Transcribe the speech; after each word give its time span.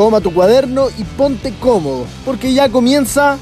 Toma 0.00 0.22
tu 0.22 0.32
cuaderno 0.32 0.88
y 0.96 1.04
ponte 1.04 1.52
cómodo, 1.60 2.06
porque 2.24 2.54
ya 2.54 2.70
comienza 2.70 3.36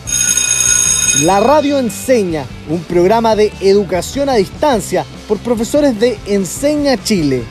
La 1.23 1.38
Radio 1.38 1.79
Enseña, 1.79 2.46
un 2.69 2.83
programa 2.83 3.37
de 3.37 3.53
educación 3.61 4.29
a 4.29 4.34
distancia 4.34 5.05
por 5.29 5.39
profesores 5.39 6.00
de 6.00 6.18
Enseña 6.26 7.00
Chile. 7.00 7.44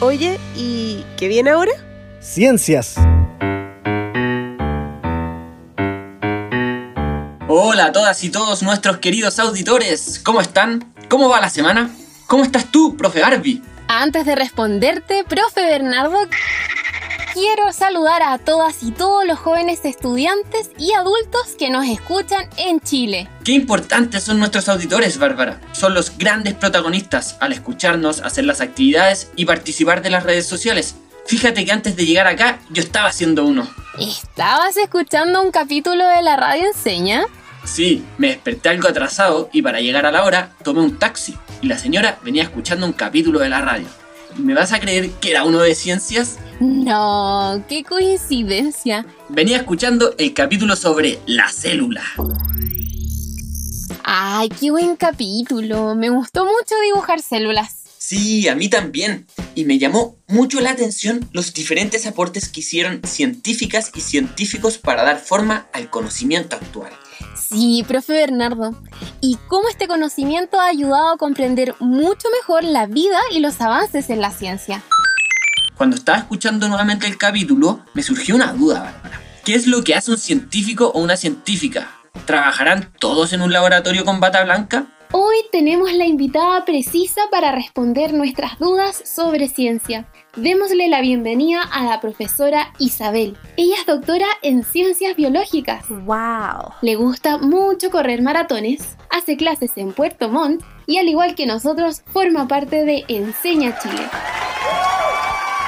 Oye, 0.00 0.38
¿y 0.54 1.02
qué 1.16 1.28
viene 1.28 1.48
ahora? 1.48 1.72
Ciencias. 2.20 2.96
Hola 7.48 7.86
a 7.86 7.92
todas 7.92 8.22
y 8.22 8.28
todos 8.28 8.62
nuestros 8.62 8.98
queridos 8.98 9.38
auditores, 9.38 10.20
¿cómo 10.22 10.42
están? 10.42 10.92
¿Cómo 11.08 11.30
va 11.30 11.40
la 11.40 11.48
semana? 11.48 11.90
¿Cómo 12.26 12.44
estás 12.44 12.70
tú, 12.70 12.98
profe 12.98 13.22
Barbie? 13.22 13.62
Antes 13.88 14.26
de 14.26 14.34
responderte, 14.34 15.24
profe 15.24 15.64
Bernardo, 15.64 16.18
quiero 17.36 17.70
saludar 17.70 18.22
a 18.22 18.38
todas 18.38 18.82
y 18.82 18.92
todos 18.92 19.26
los 19.26 19.38
jóvenes 19.38 19.80
estudiantes 19.84 20.70
y 20.78 20.94
adultos 20.94 21.54
que 21.58 21.68
nos 21.68 21.86
escuchan 21.86 22.48
en 22.56 22.80
Chile. 22.80 23.28
Qué 23.44 23.52
importantes 23.52 24.24
son 24.24 24.38
nuestros 24.38 24.70
auditores, 24.70 25.18
Bárbara. 25.18 25.60
Son 25.72 25.92
los 25.92 26.16
grandes 26.16 26.54
protagonistas 26.54 27.36
al 27.40 27.52
escucharnos, 27.52 28.20
hacer 28.22 28.46
las 28.46 28.62
actividades 28.62 29.30
y 29.36 29.44
participar 29.44 30.00
de 30.00 30.08
las 30.08 30.22
redes 30.22 30.46
sociales. 30.46 30.94
Fíjate 31.26 31.66
que 31.66 31.72
antes 31.72 31.94
de 31.94 32.06
llegar 32.06 32.26
acá 32.26 32.58
yo 32.70 32.82
estaba 32.82 33.08
haciendo 33.08 33.44
uno. 33.44 33.68
¿Estabas 34.00 34.78
escuchando 34.78 35.42
un 35.42 35.50
capítulo 35.50 36.08
de 36.08 36.22
la 36.22 36.36
radio 36.38 36.66
enseña? 36.66 37.26
Sí, 37.64 38.02
me 38.16 38.28
desperté 38.28 38.70
algo 38.70 38.88
atrasado 38.88 39.50
y 39.52 39.60
para 39.60 39.82
llegar 39.82 40.06
a 40.06 40.12
la 40.12 40.24
hora 40.24 40.52
tomé 40.64 40.80
un 40.80 40.98
taxi 40.98 41.36
y 41.60 41.66
la 41.66 41.76
señora 41.76 42.18
venía 42.22 42.44
escuchando 42.44 42.86
un 42.86 42.94
capítulo 42.94 43.40
de 43.40 43.50
la 43.50 43.60
radio. 43.60 43.86
¿Me 44.36 44.54
vas 44.54 44.72
a 44.72 44.80
creer 44.80 45.10
que 45.12 45.32
era 45.32 45.44
uno 45.44 45.60
de 45.60 45.74
ciencias? 45.74 46.38
No, 46.60 47.62
qué 47.68 47.84
coincidencia. 47.84 49.04
Venía 49.28 49.58
escuchando 49.58 50.14
el 50.16 50.32
capítulo 50.32 50.74
sobre 50.74 51.18
la 51.26 51.48
célula. 51.48 52.02
Ay, 54.02 54.48
qué 54.48 54.70
buen 54.70 54.96
capítulo. 54.96 55.94
Me 55.94 56.08
gustó 56.08 56.44
mucho 56.44 56.74
dibujar 56.84 57.20
células. 57.20 57.82
Sí, 57.98 58.48
a 58.48 58.54
mí 58.54 58.68
también. 58.68 59.26
Y 59.54 59.64
me 59.64 59.78
llamó 59.78 60.16
mucho 60.28 60.60
la 60.60 60.70
atención 60.70 61.28
los 61.32 61.52
diferentes 61.52 62.06
aportes 62.06 62.48
que 62.48 62.60
hicieron 62.60 63.02
científicas 63.04 63.90
y 63.94 64.00
científicos 64.00 64.78
para 64.78 65.02
dar 65.02 65.18
forma 65.18 65.66
al 65.72 65.90
conocimiento 65.90 66.56
actual. 66.56 66.92
Sí, 67.36 67.84
profe 67.86 68.12
Bernardo. 68.12 68.80
Y 69.20 69.38
cómo 69.48 69.68
este 69.68 69.88
conocimiento 69.88 70.60
ha 70.60 70.68
ayudado 70.68 71.14
a 71.14 71.18
comprender 71.18 71.74
mucho 71.80 72.28
mejor 72.30 72.64
la 72.64 72.86
vida 72.86 73.18
y 73.32 73.40
los 73.40 73.60
avances 73.60 74.08
en 74.08 74.20
la 74.20 74.30
ciencia. 74.30 74.82
Cuando 75.76 75.96
estaba 75.96 76.18
escuchando 76.18 76.68
nuevamente 76.68 77.06
el 77.06 77.18
capítulo, 77.18 77.80
me 77.92 78.02
surgió 78.02 78.34
una 78.34 78.54
duda, 78.54 78.80
Bárbara. 78.80 79.20
¿Qué 79.44 79.54
es 79.54 79.66
lo 79.66 79.84
que 79.84 79.94
hace 79.94 80.10
un 80.10 80.16
científico 80.16 80.90
o 80.94 81.00
una 81.00 81.18
científica? 81.18 81.90
¿Trabajarán 82.24 82.90
todos 82.98 83.34
en 83.34 83.42
un 83.42 83.52
laboratorio 83.52 84.06
con 84.06 84.18
bata 84.18 84.42
blanca? 84.42 84.86
Hoy 85.12 85.36
tenemos 85.52 85.92
la 85.92 86.06
invitada 86.06 86.64
precisa 86.64 87.20
para 87.30 87.52
responder 87.52 88.14
nuestras 88.14 88.58
dudas 88.58 89.02
sobre 89.04 89.48
ciencia. 89.48 90.08
Démosle 90.34 90.88
la 90.88 91.02
bienvenida 91.02 91.60
a 91.62 91.84
la 91.84 92.00
profesora 92.00 92.72
Isabel. 92.78 93.36
Ella 93.58 93.76
es 93.78 93.86
doctora 93.86 94.26
en 94.42 94.64
ciencias 94.64 95.14
biológicas. 95.14 95.84
¡Wow! 95.90 96.72
Le 96.80 96.96
gusta 96.96 97.36
mucho 97.36 97.90
correr 97.90 98.22
maratones, 98.22 98.96
hace 99.10 99.36
clases 99.36 99.72
en 99.76 99.92
Puerto 99.92 100.30
Montt 100.30 100.64
y 100.86 100.96
al 100.96 101.08
igual 101.08 101.34
que 101.34 101.44
nosotros 101.44 102.02
forma 102.06 102.48
parte 102.48 102.86
de 102.86 103.04
Enseña 103.08 103.78
Chile. 103.78 104.08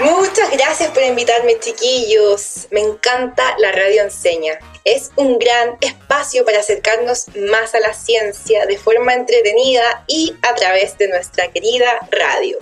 Muchas 0.01 0.53
gracias 0.53 0.93
por 0.93 1.03
invitarme, 1.03 1.59
chiquillos. 1.59 2.69
Me 2.71 2.81
encanta 2.81 3.57
la 3.59 3.73
radio 3.73 4.03
enseña. 4.03 4.57
Es 4.85 5.11
un 5.17 5.41
gran 5.41 5.77
espacio 5.81 6.45
para 6.45 6.61
acercarnos 6.61 7.27
más 7.51 7.75
a 7.75 7.81
la 7.81 7.93
ciencia 7.93 8.67
de 8.67 8.79
forma 8.79 9.15
entretenida 9.15 10.05
y 10.07 10.37
a 10.49 10.55
través 10.55 10.97
de 10.99 11.09
nuestra 11.09 11.51
querida 11.51 11.99
radio. 12.13 12.59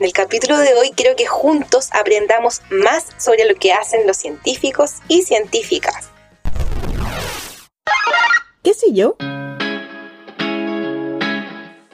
En 0.00 0.06
el 0.06 0.12
capítulo 0.14 0.56
de 0.56 0.72
hoy 0.72 0.92
quiero 0.96 1.16
que 1.16 1.26
juntos 1.26 1.90
aprendamos 1.92 2.62
más 2.70 3.08
sobre 3.18 3.44
lo 3.44 3.56
que 3.56 3.74
hacen 3.74 4.06
los 4.06 4.16
científicos 4.16 4.94
y 5.08 5.20
científicas. 5.20 6.08
¿Qué 8.64 8.72
sé 8.72 8.86
yo? 8.92 9.16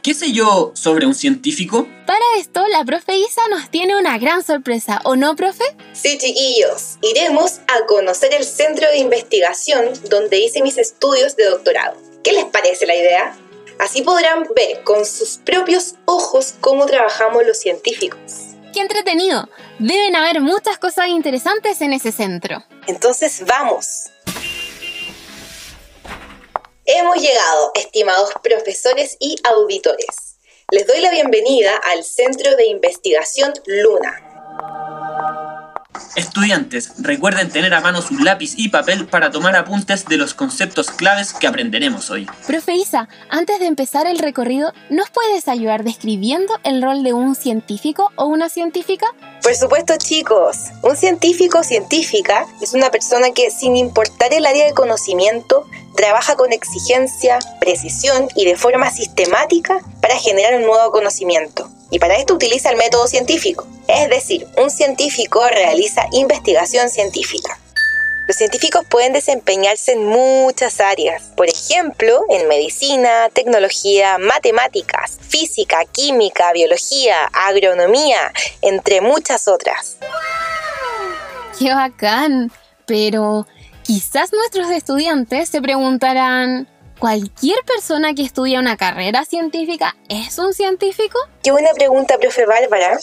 ¿Qué 0.05 0.13
sé 0.13 0.33
yo 0.33 0.71
sobre 0.75 1.07
un 1.07 1.15
científico? 1.15 1.89
Para 2.07 2.21
esto, 2.37 2.61
la 2.69 2.85
profe 2.85 3.17
Isa 3.17 3.41
nos 3.49 3.71
tiene 3.71 3.97
una 3.97 4.19
gran 4.19 4.45
sorpresa, 4.45 5.01
¿o 5.05 5.17
no, 5.17 5.35
profe? 5.35 5.65
Sí, 5.95 6.19
chiquillos, 6.19 6.99
iremos 7.01 7.61
a 7.69 7.87
conocer 7.87 8.35
el 8.35 8.45
centro 8.45 8.87
de 8.91 8.99
investigación 8.99 9.87
donde 10.11 10.41
hice 10.41 10.61
mis 10.61 10.77
estudios 10.77 11.37
de 11.37 11.47
doctorado. 11.47 11.97
¿Qué 12.23 12.33
les 12.33 12.45
parece 12.45 12.85
la 12.85 12.95
idea? 12.95 13.35
Así 13.79 14.03
podrán 14.03 14.47
ver 14.55 14.85
con 14.85 15.07
sus 15.07 15.39
propios 15.39 15.95
ojos 16.05 16.53
cómo 16.61 16.85
trabajamos 16.85 17.47
los 17.47 17.57
científicos. 17.57 18.21
¡Qué 18.75 18.81
entretenido! 18.81 19.49
Deben 19.79 20.17
haber 20.17 20.43
muchas 20.43 20.77
cosas 20.77 21.09
interesantes 21.09 21.81
en 21.81 21.95
ese 21.95 22.13
centro. 22.13 22.63
Entonces 22.87 23.43
vamos. 23.47 24.11
Hemos 26.87 27.17
llegado, 27.17 27.73
estimados 27.75 28.31
profesores 28.43 29.17
y 29.19 29.37
auditores. 29.45 30.37
Les 30.71 30.87
doy 30.87 31.01
la 31.01 31.11
bienvenida 31.11 31.75
al 31.79 32.05
Centro 32.05 32.57
de 32.57 32.67
Investigación 32.67 33.55
Luna. 33.65 34.34
Estudiantes, 36.17 36.93
recuerden 36.99 37.51
tener 37.51 37.75
a 37.75 37.81
mano 37.81 38.01
su 38.01 38.17
lápiz 38.19 38.55
y 38.57 38.69
papel 38.69 39.07
para 39.07 39.33
tomar 39.33 39.57
apuntes 39.57 40.05
de 40.05 40.17
los 40.17 40.33
conceptos 40.33 40.93
claves 40.93 41.33
que 41.33 41.49
aprenderemos 41.49 42.09
hoy. 42.11 42.29
Profe 42.47 42.75
Isa, 42.75 43.09
antes 43.31 43.59
de 43.59 43.67
empezar 43.67 44.07
el 44.07 44.19
recorrido, 44.21 44.73
¿nos 44.91 45.11
puedes 45.11 45.49
ayudar 45.49 45.83
describiendo 45.83 46.55
el 46.63 46.81
rol 46.81 47.03
de 47.03 47.15
un 47.15 47.35
científico 47.35 48.13
o 48.15 48.27
una 48.27 48.49
científica? 48.49 49.07
Por 49.43 49.57
supuesto, 49.57 49.95
chicos, 49.99 50.57
un 50.83 50.97
científico 50.97 51.59
o 51.59 51.65
científica 51.65 52.47
es 52.63 52.75
una 52.75 52.91
persona 52.91 53.33
que, 53.35 53.51
sin 53.51 53.77
importar 53.77 54.33
el 54.33 54.47
área 54.47 54.67
de 54.67 54.73
conocimiento, 54.73 55.67
trabaja 55.97 56.37
con 56.37 56.53
exigencia, 56.53 57.39
precisión 57.61 58.29
y 58.37 58.45
de 58.45 58.57
forma 58.57 58.91
sistemática 58.91 59.81
para 60.01 60.17
generar 60.17 60.55
un 60.57 60.67
nuevo 60.67 60.93
conocimiento. 60.93 61.69
Y 61.95 62.01
para 62.01 62.17
esto 62.17 62.35
utiliza 62.35 62.71
el 62.71 62.77
método 62.77 63.07
científico. 63.07 63.69
Es 63.87 64.11
decir, 64.11 64.49
un 64.61 64.69
científico 64.69 65.47
realiza 65.49 66.09
investigación 66.11 66.89
científica. 66.89 67.57
Los 68.27 68.37
científicos 68.37 68.85
pueden 68.89 69.13
desempeñarse 69.13 69.93
en 69.93 70.05
muchas 70.05 70.81
áreas, 70.81 71.23
por 71.37 71.49
ejemplo, 71.49 72.25
en 72.31 72.49
medicina, 72.49 73.29
tecnología, 73.33 74.19
matemáticas, 74.19 75.19
física, 75.21 75.85
química, 75.85 76.53
biología, 76.53 77.27
agronomía, 77.33 78.33
entre 78.61 79.01
muchas 79.01 79.47
otras. 79.47 79.99
¡Qué 81.57 81.73
bacán! 81.73 82.51
Pero 82.87 83.47
quizás 83.85 84.33
nuestros 84.33 84.69
estudiantes 84.73 85.49
se 85.49 85.63
preguntarán, 85.63 86.67
¿cualquier 86.99 87.59
persona 87.65 88.15
que 88.15 88.23
estudia 88.23 88.61
una 88.61 88.77
carrera 88.77 89.25
científica 89.25 89.97
es 90.09 90.39
un 90.39 90.55
científico? 90.55 91.19
Qué 91.43 91.51
buena 91.51 91.71
pregunta, 91.75 92.19
profe 92.19 92.47
Bárbara. 92.47 92.99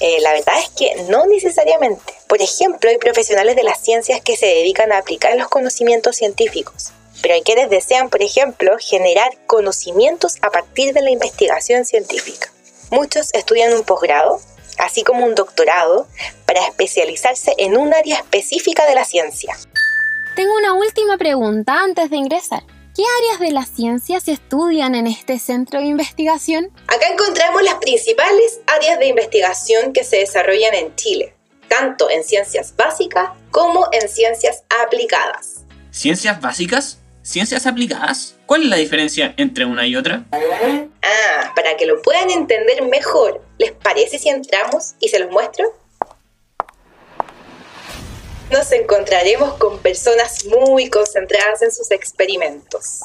Eh, 0.00 0.20
la 0.20 0.32
verdad 0.32 0.54
es 0.58 0.70
que 0.70 1.04
no 1.08 1.26
necesariamente. 1.26 2.14
Por 2.28 2.42
ejemplo, 2.42 2.90
hay 2.90 2.98
profesionales 2.98 3.56
de 3.56 3.62
las 3.62 3.80
ciencias 3.80 4.20
que 4.20 4.36
se 4.36 4.46
dedican 4.46 4.92
a 4.92 4.98
aplicar 4.98 5.36
los 5.36 5.48
conocimientos 5.48 6.16
científicos. 6.16 6.92
Pero 7.22 7.34
hay 7.34 7.42
quienes 7.42 7.70
desean, 7.70 8.10
por 8.10 8.22
ejemplo, 8.22 8.76
generar 8.78 9.30
conocimientos 9.46 10.36
a 10.42 10.50
partir 10.50 10.92
de 10.92 11.02
la 11.02 11.10
investigación 11.10 11.84
científica. 11.84 12.52
Muchos 12.90 13.32
estudian 13.34 13.72
un 13.72 13.84
posgrado, 13.84 14.40
así 14.78 15.04
como 15.04 15.24
un 15.24 15.34
doctorado, 15.34 16.08
para 16.44 16.66
especializarse 16.66 17.54
en 17.56 17.76
un 17.76 17.94
área 17.94 18.16
específica 18.16 18.84
de 18.86 18.94
la 18.94 19.04
ciencia. 19.04 19.56
Tengo 20.34 20.54
una 20.56 20.74
última 20.74 21.16
pregunta 21.16 21.80
antes 21.80 22.10
de 22.10 22.16
ingresar. 22.16 22.64
¿Qué 22.94 23.02
áreas 23.18 23.40
de 23.40 23.50
la 23.50 23.66
ciencia 23.66 24.20
se 24.20 24.30
estudian 24.30 24.94
en 24.94 25.08
este 25.08 25.40
centro 25.40 25.80
de 25.80 25.86
investigación? 25.86 26.70
Acá 26.86 27.08
encontramos 27.10 27.64
las 27.64 27.74
principales 27.74 28.60
áreas 28.68 29.00
de 29.00 29.08
investigación 29.08 29.92
que 29.92 30.04
se 30.04 30.18
desarrollan 30.18 30.74
en 30.74 30.94
Chile, 30.94 31.34
tanto 31.66 32.08
en 32.08 32.22
ciencias 32.22 32.72
básicas 32.76 33.30
como 33.50 33.88
en 33.90 34.08
ciencias 34.08 34.62
aplicadas. 34.84 35.64
¿Ciencias 35.90 36.40
básicas? 36.40 36.98
¿Ciencias 37.22 37.66
aplicadas? 37.66 38.36
¿Cuál 38.46 38.62
es 38.62 38.68
la 38.68 38.76
diferencia 38.76 39.34
entre 39.38 39.64
una 39.64 39.84
y 39.88 39.96
otra? 39.96 40.24
Ah, 40.30 41.52
para 41.56 41.76
que 41.76 41.86
lo 41.86 42.00
puedan 42.00 42.30
entender 42.30 42.80
mejor, 42.82 43.42
¿les 43.58 43.72
parece 43.72 44.20
si 44.20 44.28
entramos 44.28 44.94
y 45.00 45.08
se 45.08 45.18
los 45.18 45.32
muestro? 45.32 45.64
Nos 48.54 48.70
encontraremos 48.70 49.54
con 49.54 49.80
personas 49.80 50.44
muy 50.44 50.88
concentradas 50.88 51.60
en 51.62 51.72
sus 51.72 51.90
experimentos. 51.90 53.00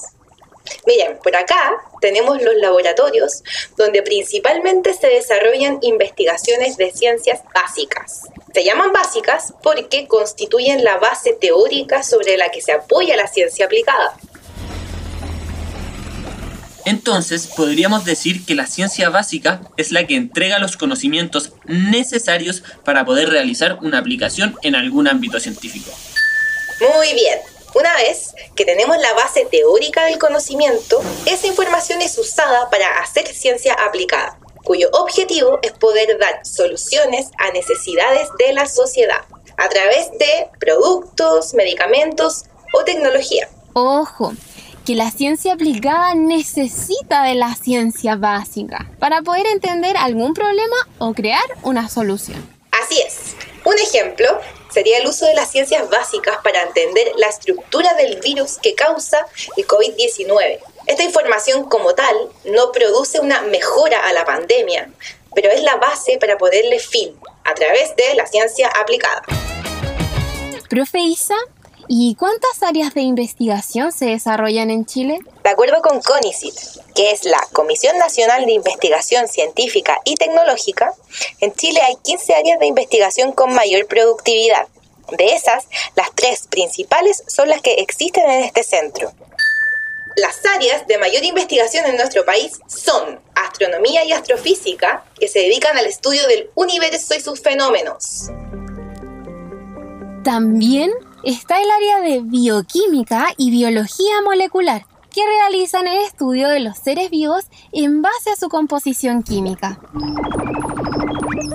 Miren, 0.86 1.18
por 1.24 1.36
acá 1.36 1.76
tenemos 2.02 2.40
los 2.44 2.54
laboratorios 2.54 3.44
donde 3.76 4.04
principalmente 4.04 4.94
se 4.94 5.08
desarrollan 5.08 5.80
investigaciones 5.82 6.78
de 6.78 6.92
ciencias 6.92 7.42
básicas. 7.52 8.28
Se 8.54 8.64
llaman 8.64 8.94
básicas 8.94 9.56
porque 9.64 10.08
constituyen 10.08 10.84
la 10.84 10.98
base 10.98 11.34
teórica 11.34 12.04
sobre 12.04 12.38
la 12.38 12.52
que 12.52 12.62
se 12.62 12.74
apoya 12.74 13.18
la 13.18 13.26
ciencia 13.26 13.66
aplicada. 13.66 14.16
Entonces, 16.90 17.46
podríamos 17.46 18.04
decir 18.04 18.44
que 18.48 18.56
la 18.56 18.66
ciencia 18.66 19.12
básica 19.12 19.62
es 19.78 19.92
la 19.92 20.08
que 20.08 20.16
entrega 20.16 20.58
los 20.58 20.76
conocimientos 20.76 21.54
necesarios 21.66 22.64
para 22.84 23.06
poder 23.06 23.30
realizar 23.30 23.78
una 23.84 24.00
aplicación 24.00 24.58
en 24.64 24.74
algún 24.74 25.08
ámbito 25.08 25.40
científico. 25.40 25.92
Muy 26.80 27.14
bien. 27.14 27.38
Una 27.76 27.94
vez 27.98 28.34
que 28.56 28.66
tenemos 28.66 28.98
la 28.98 29.14
base 29.14 29.46
teórica 29.52 30.06
del 30.06 30.18
conocimiento, 30.18 31.00
esa 31.28 31.46
información 31.46 32.02
es 32.02 32.18
usada 32.18 32.72
para 32.72 33.00
hacer 33.02 33.28
ciencia 33.28 33.76
aplicada, 33.76 34.40
cuyo 34.64 34.90
objetivo 34.94 35.60
es 35.62 35.74
poder 35.74 36.18
dar 36.18 36.44
soluciones 36.44 37.28
a 37.38 37.52
necesidades 37.52 38.30
de 38.40 38.54
la 38.54 38.66
sociedad 38.66 39.22
a 39.58 39.70
través 39.70 40.10
de 40.18 40.48
productos, 40.60 41.54
medicamentos 41.54 42.46
o 42.74 42.84
tecnología. 42.84 43.48
Ojo, 43.74 44.34
que 44.90 44.96
la 44.96 45.12
ciencia 45.12 45.54
aplicada 45.54 46.16
necesita 46.16 47.22
de 47.22 47.36
la 47.36 47.54
ciencia 47.54 48.16
básica 48.16 48.90
para 48.98 49.22
poder 49.22 49.46
entender 49.46 49.96
algún 49.96 50.34
problema 50.34 50.76
o 50.98 51.14
crear 51.14 51.44
una 51.62 51.88
solución. 51.88 52.44
Así 52.72 53.00
es. 53.00 53.36
Un 53.66 53.78
ejemplo 53.78 54.26
sería 54.74 54.98
el 54.98 55.06
uso 55.06 55.28
de 55.28 55.36
las 55.36 55.52
ciencias 55.52 55.88
básicas 55.92 56.40
para 56.44 56.64
entender 56.64 57.12
la 57.18 57.28
estructura 57.28 57.94
del 57.94 58.20
virus 58.20 58.58
que 58.58 58.74
causa 58.74 59.28
el 59.58 59.68
COVID-19. 59.68 60.58
Esta 60.88 61.04
información 61.04 61.70
como 61.70 61.94
tal 61.94 62.16
no 62.46 62.72
produce 62.72 63.20
una 63.20 63.44
mejora 63.44 64.00
a 64.08 64.14
la 64.14 64.26
pandemia, 64.26 64.90
pero 65.36 65.52
es 65.52 65.62
la 65.62 65.76
base 65.76 66.18
para 66.18 66.40
ponerle 66.40 66.80
fin 66.80 67.16
a 67.44 67.54
través 67.54 67.96
de 67.96 68.16
la 68.16 68.26
ciencia 68.26 68.68
aplicada. 68.70 69.22
Profe 70.68 70.98
Isa, 70.98 71.36
¿Y 71.92 72.14
cuántas 72.14 72.62
áreas 72.62 72.94
de 72.94 73.02
investigación 73.02 73.92
se 73.92 74.06
desarrollan 74.06 74.70
en 74.70 74.86
Chile? 74.86 75.18
De 75.44 75.50
acuerdo 75.50 75.82
con 75.82 76.00
CONICIT, 76.00 76.54
que 76.94 77.10
es 77.10 77.26
la 77.26 77.40
Comisión 77.52 77.98
Nacional 77.98 78.46
de 78.46 78.52
Investigación 78.52 79.28
Científica 79.28 79.98
y 80.06 80.14
Tecnológica, 80.14 80.94
en 81.40 81.52
Chile 81.56 81.82
hay 81.82 81.96
15 82.04 82.36
áreas 82.36 82.60
de 82.60 82.68
investigación 82.68 83.32
con 83.32 83.56
mayor 83.56 83.88
productividad. 83.88 84.68
De 85.18 85.34
esas, 85.34 85.66
las 85.96 86.14
tres 86.14 86.46
principales 86.48 87.24
son 87.26 87.50
las 87.50 87.60
que 87.64 87.74
existen 87.74 88.30
en 88.30 88.44
este 88.44 88.62
centro. 88.62 89.12
Las 90.16 90.46
áreas 90.46 90.86
de 90.86 91.00
mayor 91.00 91.24
investigación 91.24 91.88
en 91.88 91.98
nuestro 91.98 92.24
país 92.24 92.52
son 92.68 93.20
astronomía 93.34 94.06
y 94.06 94.12
astrofísica, 94.12 95.06
que 95.20 95.28
se 95.28 95.40
dedican 95.40 95.76
al 95.76 95.88
estudio 95.88 96.28
del 96.28 96.52
universo 96.54 97.16
y 97.16 97.20
sus 97.22 97.42
fenómenos. 97.42 98.30
También 100.24 100.92
está 101.24 101.62
el 101.62 101.70
área 101.70 102.00
de 102.02 102.22
bioquímica 102.22 103.34
y 103.38 103.52
biología 103.52 104.22
molecular, 104.24 104.86
que 105.14 105.26
realizan 105.26 105.88
el 105.88 105.98
estudio 106.04 106.50
de 106.50 106.60
los 106.60 106.78
seres 106.78 107.10
vivos 107.10 107.46
en 107.72 108.02
base 108.02 108.32
a 108.32 108.36
su 108.36 108.48
composición 108.50 109.24
química. 109.24 109.80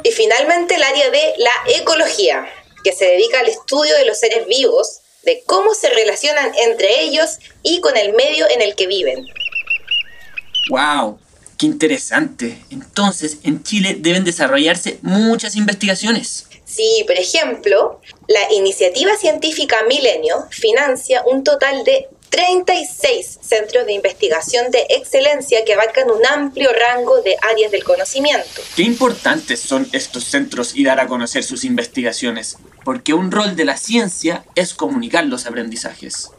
Y 0.03 0.11
finalmente 0.11 0.75
el 0.75 0.83
área 0.83 1.11
de 1.11 1.35
la 1.39 1.77
ecología, 1.77 2.47
que 2.83 2.93
se 2.93 3.07
dedica 3.07 3.41
al 3.41 3.49
estudio 3.49 3.97
de 3.97 4.05
los 4.05 4.19
seres 4.19 4.47
vivos, 4.47 5.01
de 5.25 5.43
cómo 5.47 5.73
se 5.75 5.89
relacionan 5.89 6.53
entre 6.67 7.03
ellos 7.03 7.39
y 7.63 7.81
con 7.81 7.97
el 7.97 8.13
medio 8.13 8.47
en 8.51 8.61
el 8.61 8.75
que 8.75 8.87
viven. 8.87 9.27
¡Wow! 10.69 11.19
¡Qué 11.57 11.67
interesante! 11.67 12.59
Entonces, 12.71 13.39
en 13.45 13.63
Chile 13.63 13.97
deben 13.99 14.25
desarrollarse 14.25 14.99
muchas 15.03 15.57
investigaciones. 15.57 16.47
Sí, 16.75 17.05
por 17.07 17.17
ejemplo, 17.17 18.01
la 18.27 18.53
iniciativa 18.53 19.17
científica 19.17 19.77
Milenio 19.89 20.47
financia 20.51 21.23
un 21.25 21.45
total 21.45 21.85
de 21.85 22.09
36 22.31 23.39
centros 23.43 23.87
de 23.87 23.93
investigación 23.93 24.73
de 24.73 24.85
excelencia 24.89 25.65
que 25.65 25.75
abarcan 25.75 26.11
un 26.11 26.27
amplio 26.27 26.71
rango 26.73 27.23
de 27.23 27.37
áreas 27.49 27.71
del 27.71 27.85
conocimiento. 27.85 28.61
Qué 28.75 28.83
importantes 28.83 29.61
son 29.61 29.89
estos 29.93 30.25
centros 30.25 30.75
y 30.75 30.83
dar 30.83 30.99
a 30.99 31.07
conocer 31.07 31.45
sus 31.45 31.63
investigaciones, 31.63 32.57
porque 32.85 33.15
un 33.15 33.31
rol 33.31 33.55
de 33.55 33.65
la 33.65 33.77
ciencia 33.77 34.45
es 34.57 34.75
comunicar 34.75 35.27
los 35.27 35.47
aprendizajes. 35.47 36.31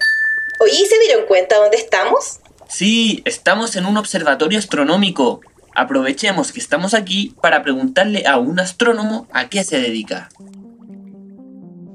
¿Oí 0.60 0.86
se 0.86 1.00
dieron 1.00 1.28
cuenta 1.28 1.56
dónde 1.56 1.78
estamos? 1.78 2.40
Sí, 2.68 3.22
estamos 3.24 3.78
en 3.78 3.86
un 3.86 3.96
observatorio 3.96 4.60
astronómico. 4.60 5.40
Aprovechemos 5.76 6.54
que 6.54 6.62
estamos 6.62 6.94
aquí 6.94 7.36
para 7.42 7.62
preguntarle 7.62 8.26
a 8.26 8.38
un 8.38 8.60
astrónomo 8.60 9.28
a 9.34 9.50
qué 9.50 9.64
se 9.64 9.80
dedica. 9.80 10.30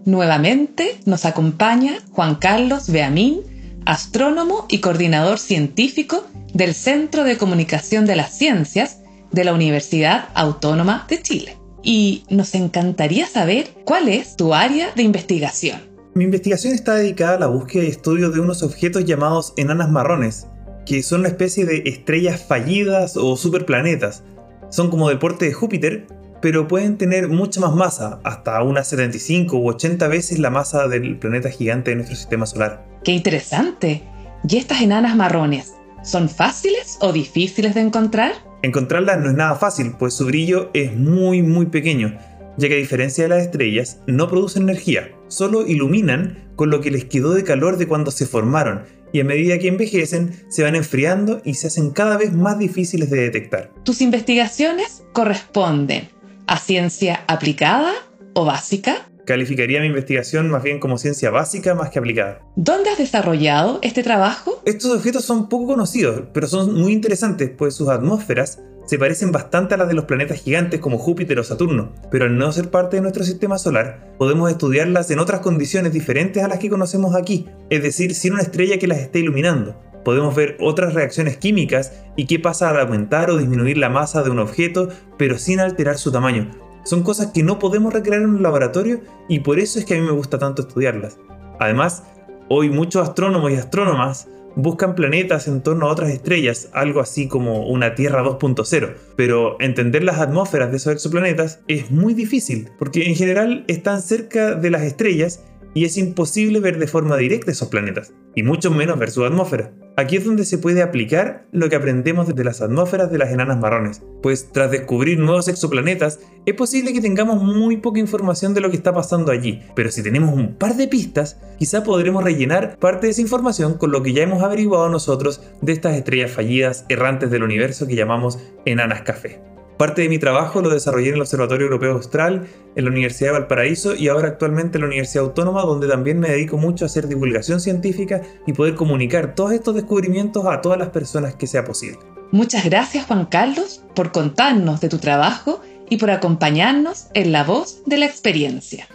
Nuevamente 0.05 1.00
nos 1.06 1.25
acompaña 1.25 1.94
Juan 2.12 2.35
Carlos 2.35 2.91
Beamín, 2.91 3.41
astrónomo 3.87 4.67
y 4.69 4.81
coordinador 4.81 5.38
científico 5.38 6.27
del 6.53 6.75
Centro 6.75 7.25
de 7.25 7.38
Comunicación 7.38 8.05
de 8.05 8.17
las 8.17 8.37
Ciencias 8.37 9.00
de 9.32 9.44
la 9.44 9.55
Universidad 9.55 10.29
Autónoma 10.35 11.06
de 11.09 11.23
Chile. 11.23 11.56
Y 11.82 12.25
nos 12.29 12.55
encantaría 12.55 13.27
saber 13.27 13.71
cuál 13.85 14.09
es 14.09 14.37
tu 14.37 14.53
área 14.53 14.91
de 14.94 15.03
investigación. 15.03 15.81
Mi 16.15 16.25
investigación 16.25 16.75
está 16.75 16.97
dedicada 16.97 17.37
a 17.37 17.41
la 17.41 17.47
búsqueda 17.47 17.85
y 17.85 17.88
estudio 17.88 18.31
de 18.31 18.41
unos 18.41 18.62
objetos 18.62 19.05
llamados 19.05 19.55
enanas 19.56 19.91
marrones, 19.91 20.49
que 20.90 21.04
son 21.04 21.20
una 21.20 21.28
especie 21.28 21.66
de 21.66 21.84
estrellas 21.87 22.44
fallidas 22.48 23.16
o 23.16 23.37
superplanetas. 23.37 24.25
Son 24.70 24.90
como 24.90 25.08
deporte 25.08 25.44
de 25.44 25.52
Júpiter, 25.52 26.08
pero 26.42 26.66
pueden 26.66 26.98
tener 26.98 27.28
mucha 27.28 27.60
más 27.60 27.76
masa, 27.76 28.19
hasta 28.25 28.60
unas 28.64 28.88
75 28.88 29.56
u 29.56 29.69
80 29.69 30.08
veces 30.08 30.40
la 30.40 30.50
masa 30.50 30.88
del 30.88 31.16
planeta 31.16 31.48
gigante 31.48 31.92
de 31.92 31.98
nuestro 31.98 32.16
sistema 32.16 32.44
solar. 32.44 32.84
¡Qué 33.04 33.12
interesante! 33.12 34.02
¿Y 34.48 34.56
estas 34.56 34.82
enanas 34.82 35.14
marrones 35.14 35.75
son 36.02 36.28
fáciles 36.28 36.98
o 37.00 37.12
difíciles 37.12 37.76
de 37.76 37.82
encontrar? 37.82 38.32
Encontrarlas 38.62 39.20
no 39.20 39.28
es 39.28 39.36
nada 39.36 39.54
fácil, 39.54 39.94
pues 39.96 40.14
su 40.14 40.26
brillo 40.26 40.70
es 40.75 40.93
muy 40.96 41.40
muy 41.40 41.66
pequeño, 41.66 42.19
ya 42.56 42.66
que 42.66 42.75
a 42.75 42.78
diferencia 42.78 43.22
de 43.22 43.28
las 43.28 43.44
estrellas, 43.44 44.00
no 44.08 44.28
producen 44.28 44.64
energía, 44.64 45.08
solo 45.28 45.64
iluminan 45.69 46.50
con 46.56 46.69
lo 46.69 46.81
que 46.81 46.90
les 46.90 47.04
quedó 47.04 47.32
de 47.32 47.44
calor 47.44 47.76
de 47.76 47.86
cuando 47.86 48.10
se 48.10 48.26
formaron, 48.26 48.82
y 49.12 49.20
a 49.20 49.24
medida 49.24 49.58
que 49.58 49.68
envejecen 49.68 50.44
se 50.48 50.62
van 50.62 50.76
enfriando 50.76 51.40
y 51.44 51.54
se 51.54 51.66
hacen 51.66 51.90
cada 51.90 52.16
vez 52.16 52.32
más 52.32 52.58
difíciles 52.58 53.10
de 53.10 53.20
detectar. 53.20 53.72
¿Tus 53.84 54.00
investigaciones 54.00 55.02
corresponden 55.12 56.08
a 56.46 56.58
ciencia 56.58 57.24
aplicada 57.26 57.92
o 58.34 58.44
básica? 58.44 59.06
Calificaría 59.26 59.80
mi 59.80 59.86
investigación 59.86 60.50
más 60.50 60.62
bien 60.62 60.81
como 60.81 60.98
ciencia 60.98 61.31
básica 61.31 61.74
más 61.74 61.90
que 61.90 61.98
aplicada. 61.98 62.40
¿Dónde 62.56 62.90
has 62.90 62.98
desarrollado 62.98 63.79
este 63.82 64.02
trabajo? 64.02 64.60
Estos 64.64 64.90
objetos 64.96 65.24
son 65.24 65.48
poco 65.48 65.67
conocidos, 65.67 66.24
pero 66.32 66.48
son 66.48 66.74
muy 66.74 66.93
interesantes, 66.93 67.50
pues 67.56 67.74
sus 67.74 67.88
atmósferas 67.88 68.60
se 68.91 68.99
parecen 68.99 69.31
bastante 69.31 69.75
a 69.75 69.77
las 69.77 69.87
de 69.87 69.94
los 69.94 70.06
planetas 70.06 70.41
gigantes 70.41 70.81
como 70.81 70.99
Júpiter 70.99 71.39
o 71.39 71.44
Saturno, 71.44 71.93
pero 72.11 72.25
al 72.25 72.37
no 72.37 72.51
ser 72.51 72.70
parte 72.70 72.97
de 72.97 73.03
nuestro 73.03 73.23
sistema 73.23 73.56
solar, 73.56 74.17
podemos 74.19 74.51
estudiarlas 74.51 75.13
en 75.13 75.20
otras 75.20 75.43
condiciones 75.43 75.93
diferentes 75.93 76.43
a 76.43 76.49
las 76.49 76.59
que 76.59 76.69
conocemos 76.69 77.15
aquí, 77.15 77.47
es 77.69 77.85
decir, 77.85 78.17
sin 78.17 78.32
una 78.32 78.43
estrella 78.43 78.81
que 78.81 78.89
las 78.89 78.99
esté 78.99 79.20
iluminando. 79.20 79.81
Podemos 80.05 80.35
ver 80.35 80.56
otras 80.59 80.93
reacciones 80.93 81.37
químicas 81.37 81.93
y 82.17 82.27
qué 82.27 82.41
pasa 82.41 82.69
al 82.69 82.81
aumentar 82.81 83.31
o 83.31 83.37
disminuir 83.37 83.79
la 83.79 83.91
masa 83.91 84.25
de 84.25 84.31
un 84.31 84.41
objeto, 84.41 84.89
pero 85.17 85.39
sin 85.39 85.61
alterar 85.61 85.97
su 85.97 86.11
tamaño. 86.11 86.51
Son 86.82 87.05
cosas 87.05 87.29
que 87.29 87.44
no 87.44 87.61
podemos 87.61 87.93
recrear 87.93 88.23
en 88.23 88.31
un 88.31 88.43
laboratorio 88.43 89.03
y 89.29 89.39
por 89.39 89.61
eso 89.61 89.79
es 89.79 89.85
que 89.85 89.94
a 89.94 90.01
mí 90.01 90.05
me 90.05 90.11
gusta 90.11 90.41
tanto 90.41 90.63
estudiarlas. 90.63 91.17
Además, 91.61 92.03
hoy 92.49 92.70
muchos 92.70 93.09
astrónomos 93.09 93.53
y 93.53 93.55
astrónomas 93.55 94.27
buscan 94.56 94.94
planetas 94.94 95.48
en 95.48 95.62
torno 95.62 95.86
a 95.86 95.92
otras 95.92 96.10
estrellas, 96.10 96.70
algo 96.72 97.00
así 97.00 97.28
como 97.28 97.66
una 97.66 97.94
Tierra 97.94 98.22
2.0, 98.22 98.94
pero 99.16 99.56
entender 99.60 100.04
las 100.04 100.19
atmósferas 100.19 100.70
de 100.70 100.76
esos 100.78 100.92
exoplanetas 100.92 101.60
es 101.69 101.90
muy 101.90 102.14
difícil, 102.14 102.69
porque 102.78 103.08
en 103.08 103.16
general 103.16 103.64
están 103.69 104.02
cerca 104.02 104.54
de 104.54 104.70
las 104.70 104.82
estrellas 104.82 105.44
y 105.74 105.84
es 105.84 105.96
imposible 105.96 106.60
ver 106.60 106.78
de 106.78 106.86
forma 106.86 107.16
directa 107.16 107.50
esos 107.50 107.69
planetas, 107.69 108.12
y 108.34 108.42
mucho 108.42 108.70
menos 108.70 108.98
ver 108.98 109.10
su 109.10 109.24
atmósfera. 109.24 109.72
Aquí 109.97 110.17
es 110.17 110.25
donde 110.25 110.44
se 110.44 110.59
puede 110.59 110.82
aplicar 110.82 111.47
lo 111.53 111.69
que 111.69 111.77
aprendemos 111.77 112.27
desde 112.27 112.44
las 112.44 112.61
atmósferas 112.63 113.11
de 113.11 113.19
las 113.19 113.31
enanas 113.31 113.59
marrones, 113.59 114.03
pues 114.23 114.51
tras 114.53 114.70
descubrir 114.70 115.19
nuevos 115.19 115.49
exoplanetas, 115.49 116.20
es 116.47 116.55
posible 116.55 116.93
que 116.93 117.01
tengamos 117.01 117.43
muy 117.43 117.77
poca 117.79 117.99
información 117.99 118.55
de 118.55 118.61
lo 118.61 118.70
que 118.70 118.77
está 118.77 118.94
pasando 118.94 119.32
allí, 119.32 119.63
pero 119.75 119.91
si 119.91 120.03
tenemos 120.03 120.32
un 120.32 120.55
par 120.55 120.77
de 120.77 120.89
pistas, 120.89 121.39
quizá 121.59 121.82
podremos 121.82 122.25
rellenar 122.25 122.79
parte 122.79 123.06
de 123.06 123.13
esa 123.13 123.20
información 123.20 123.75
con 123.75 123.91
lo 123.91 124.03
que 124.03 124.13
ya 124.13 124.23
hemos 124.23 124.43
averiguado 124.43 124.89
nosotros 124.89 125.43
de 125.61 125.73
estas 125.73 125.97
estrellas 125.97 126.31
fallidas 126.31 126.87
errantes 126.89 127.31
del 127.31 127.43
universo 127.43 127.87
que 127.87 127.97
llamamos 127.97 128.39
enanas 128.65 129.03
café. 129.03 129.49
Parte 129.81 130.03
de 130.03 130.10
mi 130.10 130.19
trabajo 130.19 130.60
lo 130.60 130.69
desarrollé 130.69 131.08
en 131.08 131.15
el 131.15 131.22
Observatorio 131.22 131.65
Europeo 131.65 131.93
Austral, 131.93 132.46
en 132.77 132.84
la 132.84 132.91
Universidad 132.91 133.31
de 133.31 133.39
Valparaíso 133.39 133.94
y 133.94 134.08
ahora 134.08 134.29
actualmente 134.29 134.77
en 134.77 134.82
la 134.82 134.89
Universidad 134.89 135.25
Autónoma, 135.25 135.63
donde 135.63 135.89
también 135.89 136.20
me 136.20 136.29
dedico 136.29 136.58
mucho 136.58 136.84
a 136.84 136.87
hacer 136.87 137.08
divulgación 137.08 137.63
científica 137.63 138.20
y 138.46 138.53
poder 138.53 138.75
comunicar 138.75 139.34
todos 139.34 139.53
estos 139.53 139.75
descubrimientos 139.75 140.44
a 140.44 140.60
todas 140.60 140.79
las 140.79 140.91
personas 140.91 141.34
que 141.34 141.46
sea 141.46 141.65
posible. 141.65 141.99
Muchas 142.31 142.63
gracias 142.67 143.06
Juan 143.06 143.25
Carlos 143.25 143.82
por 143.94 144.13
contarnos 144.13 144.82
de 144.82 144.91
tu 144.91 144.99
trabajo 144.99 145.63
y 145.89 145.96
por 145.96 146.10
acompañarnos 146.10 147.06
en 147.15 147.32
la 147.32 147.44
voz 147.44 147.82
de 147.87 147.96
la 147.96 148.05
experiencia. 148.05 148.87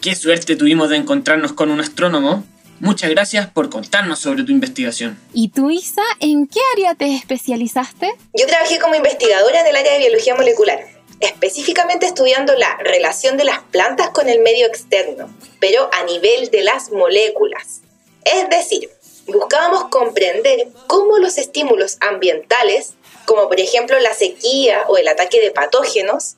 Qué 0.00 0.16
suerte 0.16 0.56
tuvimos 0.56 0.90
de 0.90 0.96
encontrarnos 0.96 1.52
con 1.52 1.70
un 1.70 1.78
astrónomo. 1.78 2.42
Muchas 2.80 3.10
gracias 3.10 3.48
por 3.48 3.70
contarnos 3.70 4.18
sobre 4.18 4.42
tu 4.44 4.52
investigación. 4.52 5.18
¿Y 5.32 5.48
tú, 5.48 5.70
Isa, 5.70 6.02
en 6.20 6.46
qué 6.46 6.60
área 6.74 6.94
te 6.94 7.14
especializaste? 7.14 8.12
Yo 8.34 8.46
trabajé 8.46 8.78
como 8.78 8.94
investigadora 8.94 9.60
en 9.60 9.66
el 9.66 9.76
área 9.76 9.92
de 9.92 9.98
biología 10.00 10.34
molecular, 10.34 10.86
específicamente 11.20 12.06
estudiando 12.06 12.54
la 12.54 12.76
relación 12.78 13.36
de 13.36 13.44
las 13.44 13.60
plantas 13.60 14.10
con 14.10 14.28
el 14.28 14.40
medio 14.40 14.66
externo, 14.66 15.30
pero 15.58 15.88
a 15.92 16.04
nivel 16.04 16.50
de 16.50 16.64
las 16.64 16.90
moléculas. 16.90 17.80
Es 18.24 18.50
decir, 18.50 18.90
buscábamos 19.26 19.84
comprender 19.84 20.68
cómo 20.86 21.18
los 21.18 21.38
estímulos 21.38 21.96
ambientales, 22.00 22.94
como 23.24 23.48
por 23.48 23.58
ejemplo 23.58 23.98
la 24.00 24.12
sequía 24.12 24.84
o 24.88 24.98
el 24.98 25.08
ataque 25.08 25.40
de 25.40 25.50
patógenos, 25.50 26.36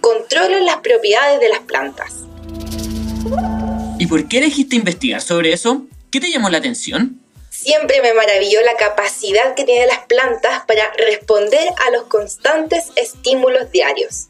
controlan 0.00 0.64
las 0.66 0.78
propiedades 0.78 1.40
de 1.40 1.48
las 1.48 1.60
plantas. 1.60 2.14
¿Y 4.00 4.06
por 4.06 4.28
qué 4.28 4.38
elegiste 4.38 4.76
investigar 4.76 5.20
sobre 5.20 5.52
eso? 5.52 5.82
¿Qué 6.10 6.20
te 6.20 6.30
llamó 6.30 6.48
la 6.48 6.56
atención? 6.56 7.20
Siempre 7.50 8.00
me 8.00 8.14
maravilló 8.14 8.62
la 8.62 8.74
capacidad 8.78 9.54
que 9.54 9.64
tienen 9.64 9.88
las 9.88 10.06
plantas 10.06 10.64
para 10.66 10.90
responder 10.94 11.68
a 11.86 11.90
los 11.90 12.04
constantes 12.04 12.84
estímulos 12.96 13.70
diarios. 13.70 14.28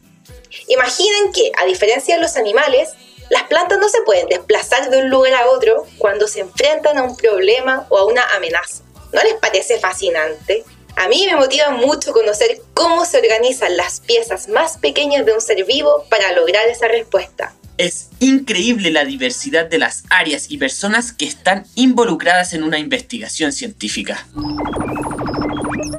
Imaginen 0.67 1.33
que, 1.33 1.53
a 1.57 1.67
diferencia 1.67 2.17
de 2.17 2.21
los 2.21 2.37
animales, 2.37 2.89
las 3.29 3.45
plantas 3.45 3.79
no 3.79 3.89
se 3.89 4.03
pueden 4.03 4.27
desplazar 4.27 4.91
de 4.91 5.03
un 5.03 5.09
lugar 5.09 5.35
a 5.35 5.49
otro 5.51 5.87
cuando 5.99 6.27
se 6.27 6.41
enfrentan 6.41 6.99
a 6.99 7.05
un 7.05 7.17
problema 7.17 7.87
o 7.91 7.99
a 7.99 8.07
una 8.07 8.25
amenaza. 8.35 8.83
¿No 9.13 9.23
les 9.23 9.35
parece 9.35 9.79
fascinante? 9.79 10.65
A 10.97 11.07
mí 11.07 11.29
me 11.31 11.37
motiva 11.37 11.71
mucho 11.71 12.13
conocer 12.13 12.61
cómo 12.75 13.05
se 13.05 13.19
organizan 13.19 13.77
las 13.77 14.01
piezas 14.01 14.49
más 14.49 14.79
pequeñas 14.79 15.25
de 15.25 15.33
un 15.33 15.41
ser 15.41 15.65
vivo 15.65 16.07
para 16.11 16.33
lograr 16.33 16.67
esa 16.67 16.89
respuesta. 16.89 17.55
Es 17.81 18.11
increíble 18.19 18.91
la 18.91 19.07
diversidad 19.07 19.65
de 19.65 19.79
las 19.79 20.05
áreas 20.11 20.51
y 20.51 20.59
personas 20.59 21.13
que 21.13 21.25
están 21.25 21.65
involucradas 21.77 22.53
en 22.53 22.63
una 22.63 22.79
investigación 22.79 23.53
científica. 23.53 24.27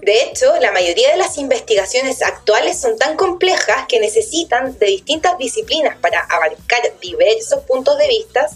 De 0.04 0.24
hecho, 0.26 0.54
la 0.62 0.72
mayoría 0.72 1.10
de 1.10 1.18
las 1.18 1.40
investigaciones 1.40 2.22
actuales 2.22 2.80
son 2.80 3.00
tan 3.00 3.18
complejas 3.18 3.88
que 3.90 4.00
necesitan 4.00 4.78
de 4.78 4.86
distintas 4.86 5.40
disciplinas 5.40 5.98
para 5.98 6.20
abarcar 6.20 6.82
diversos 7.02 7.64
puntos 7.64 7.98
de 7.98 8.08
vista 8.10 8.48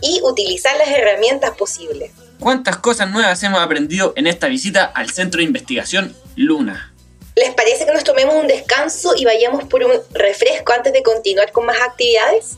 y 0.00 0.22
utilizar 0.22 0.74
las 0.78 0.88
herramientas 0.88 1.50
posibles. 1.58 2.12
¿Cuántas 2.38 2.78
cosas 2.78 3.10
nuevas 3.10 3.42
hemos 3.42 3.60
aprendido 3.60 4.14
en 4.16 4.26
esta 4.26 4.46
visita 4.46 4.86
al 4.86 5.10
Centro 5.10 5.40
de 5.40 5.44
Investigación 5.44 6.16
Luna? 6.34 6.94
¿Les 7.36 7.54
parece 7.54 7.86
que 7.86 7.92
nos 7.92 8.04
tomemos 8.04 8.34
un 8.34 8.46
descanso 8.46 9.14
y 9.16 9.24
vayamos 9.24 9.64
por 9.64 9.84
un 9.84 9.92
refresco 10.12 10.72
antes 10.72 10.92
de 10.92 11.02
continuar 11.02 11.52
con 11.52 11.66
más 11.66 11.80
actividades? 11.80 12.56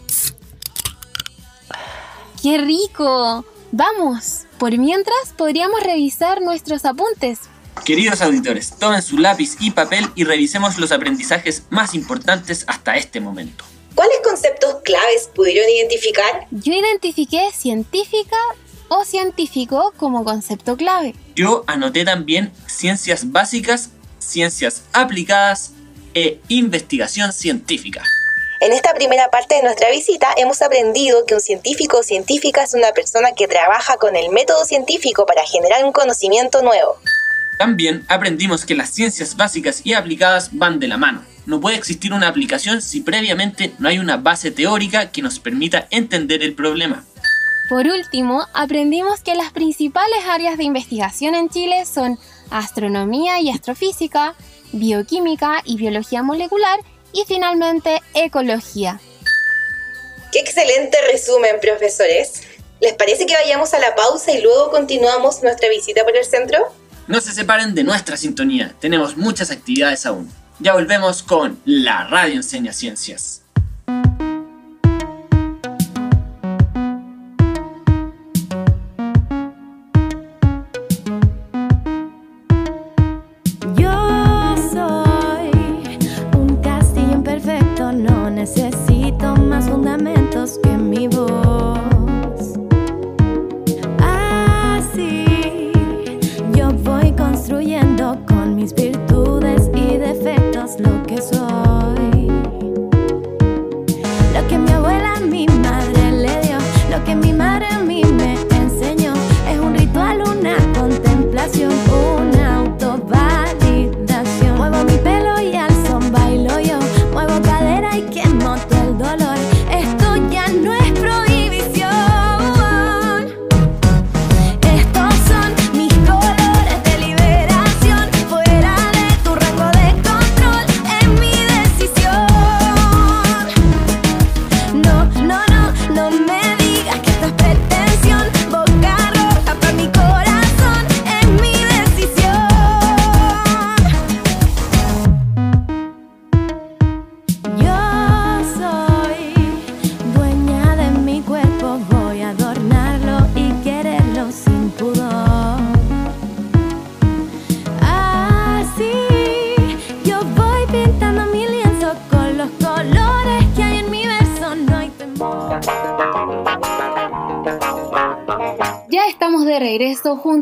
¡Qué 2.43 2.59
rico! 2.59 3.45
Vamos, 3.71 4.43
por 4.59 4.77
mientras 4.77 5.33
podríamos 5.37 5.83
revisar 5.83 6.43
nuestros 6.43 6.85
apuntes. 6.85 7.41
Queridos 7.85 8.21
auditores, 8.21 8.75
tomen 8.79 9.03
su 9.03 9.19
lápiz 9.19 9.57
y 9.61 9.71
papel 9.71 10.07
y 10.15 10.25
revisemos 10.25 10.79
los 10.79 10.93
aprendizajes 10.93 11.65
más 11.71 11.95
importantes 11.95 12.65
hasta 12.67 12.97
este 12.97 13.21
momento. 13.21 13.65
¿Cuáles 13.95 14.19
conceptos 14.23 14.77
claves 14.85 15.31
pudieron 15.35 15.69
identificar? 15.71 16.47
Yo 16.51 16.73
identifiqué 16.73 17.51
científica 17.53 18.37
o 18.89 19.05
científico 19.05 19.93
como 19.97 20.25
concepto 20.25 20.77
clave. 20.77 21.15
Yo 21.35 21.65
anoté 21.67 22.05
también 22.05 22.53
ciencias 22.67 23.33
básicas, 23.33 23.91
ciencias 24.23 24.83
aplicadas 24.93 25.73
e 26.15 26.41
investigación 26.49 27.33
científica. 27.33 28.03
En 28.61 28.73
esta 28.73 28.95
primera 28.95 29.29
parte 29.29 29.57
de 29.57 29.63
nuestra 29.63 29.91
visita 29.91 30.29
hemos 30.37 30.63
aprendido 30.63 31.27
que 31.27 31.35
un 31.35 31.41
científico 31.41 31.99
o 31.99 32.03
científica 32.05 32.63
es 32.63 32.75
una 32.75 32.93
persona 32.93 33.33
que 33.37 33.49
trabaja 33.49 33.97
con 33.97 34.15
el 34.15 34.31
método 34.31 34.65
científico 34.65 35.27
para 35.27 35.45
generar 35.45 35.85
un 35.85 35.91
conocimiento 35.91 36.63
nuevo. 36.63 36.97
También 37.59 38.05
aprendimos 38.09 38.65
que 38.65 38.77
las 38.77 38.91
ciencias 38.91 39.37
básicas 39.37 39.83
y 39.85 39.95
aplicadas 39.95 40.51
van 40.53 40.79
de 40.79 40.89
la 40.89 40.97
mano. 40.97 41.25
No 41.45 41.61
puede 41.61 41.77
existir 41.77 42.13
una 42.13 42.29
aplicación 42.29 42.81
si 42.83 43.01
previamente 43.01 43.73
no 43.79 43.89
hay 43.89 43.99
una 43.99 44.17
base 44.17 44.53
teórica 44.53 45.11
que 45.11 45.23
nos 45.23 45.41
permita 45.41 45.89
entender 45.91 46.43
el 46.43 46.55
problema. 46.55 47.05
Por 47.69 47.87
último, 47.87 48.47
aprendimos 48.53 49.23
que 49.23 49.35
las 49.35 49.51
principales 49.51 50.25
áreas 50.29 50.57
de 50.57 50.65
investigación 50.65 51.35
en 51.35 51.49
Chile 51.49 51.85
son 51.85 52.19
astronomía 52.59 53.41
y 53.41 53.51
astrofísica, 53.51 54.35
bioquímica 54.73 55.63
y 55.65 55.77
biología 55.77 56.23
molecular 56.23 56.81
y 57.13 57.25
finalmente 57.27 58.01
ecología. 58.15 59.01
¡Qué 60.33 60.41
excelente 60.41 60.97
resumen, 61.11 61.57
profesores! 61.61 62.43
¿Les 62.81 62.95
parece 62.95 63.27
que 63.27 63.35
vayamos 63.35 63.75
a 63.75 63.79
la 63.79 63.95
pausa 63.95 64.33
y 64.33 64.41
luego 64.41 64.71
continuamos 64.71 65.43
nuestra 65.43 65.69
visita 65.69 66.05
por 66.05 66.17
el 66.17 66.25
centro? 66.25 66.73
No 67.07 67.21
se 67.21 67.33
separen 67.33 67.75
de 67.75 67.85
nuestra 67.85 68.17
sintonía, 68.17 68.75
tenemos 68.81 69.17
muchas 69.17 69.51
actividades 69.51 70.07
aún. 70.07 70.33
Ya 70.59 70.73
volvemos 70.73 71.23
con 71.23 71.61
La 71.65 72.07
Radio 72.09 72.37
Enseña 72.37 72.73
Ciencias. 72.73 73.42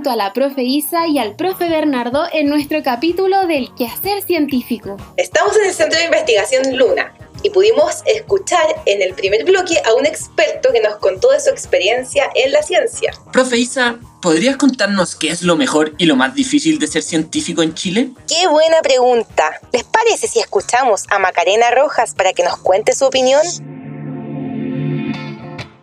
Junto 0.00 0.10
a 0.12 0.16
la 0.16 0.32
profe 0.32 0.62
Isa 0.62 1.06
y 1.08 1.18
al 1.18 1.36
profe 1.36 1.68
Bernardo 1.68 2.24
en 2.32 2.48
nuestro 2.48 2.82
capítulo 2.82 3.46
del 3.46 3.68
quehacer 3.74 4.22
científico. 4.22 4.96
Estamos 5.18 5.54
en 5.58 5.66
el 5.66 5.74
Centro 5.74 5.98
de 5.98 6.06
Investigación 6.06 6.74
Luna 6.74 7.12
y 7.42 7.50
pudimos 7.50 8.02
escuchar 8.06 8.64
en 8.86 9.02
el 9.02 9.12
primer 9.12 9.44
bloque 9.44 9.76
a 9.84 9.92
un 9.92 10.06
experto 10.06 10.70
que 10.72 10.80
nos 10.80 10.96
contó 10.96 11.32
de 11.32 11.40
su 11.40 11.50
experiencia 11.50 12.30
en 12.34 12.50
la 12.50 12.62
ciencia. 12.62 13.12
Profe 13.30 13.58
Isa, 13.58 13.98
¿podrías 14.22 14.56
contarnos 14.56 15.16
qué 15.16 15.28
es 15.28 15.42
lo 15.42 15.56
mejor 15.56 15.92
y 15.98 16.06
lo 16.06 16.16
más 16.16 16.34
difícil 16.34 16.78
de 16.78 16.86
ser 16.86 17.02
científico 17.02 17.62
en 17.62 17.74
Chile? 17.74 18.08
Qué 18.26 18.48
buena 18.48 18.80
pregunta. 18.80 19.60
¿Les 19.70 19.84
parece 19.84 20.28
si 20.28 20.38
escuchamos 20.38 21.04
a 21.10 21.18
Macarena 21.18 21.70
Rojas 21.72 22.14
para 22.14 22.32
que 22.32 22.42
nos 22.42 22.56
cuente 22.56 22.94
su 22.94 23.04
opinión? 23.04 23.42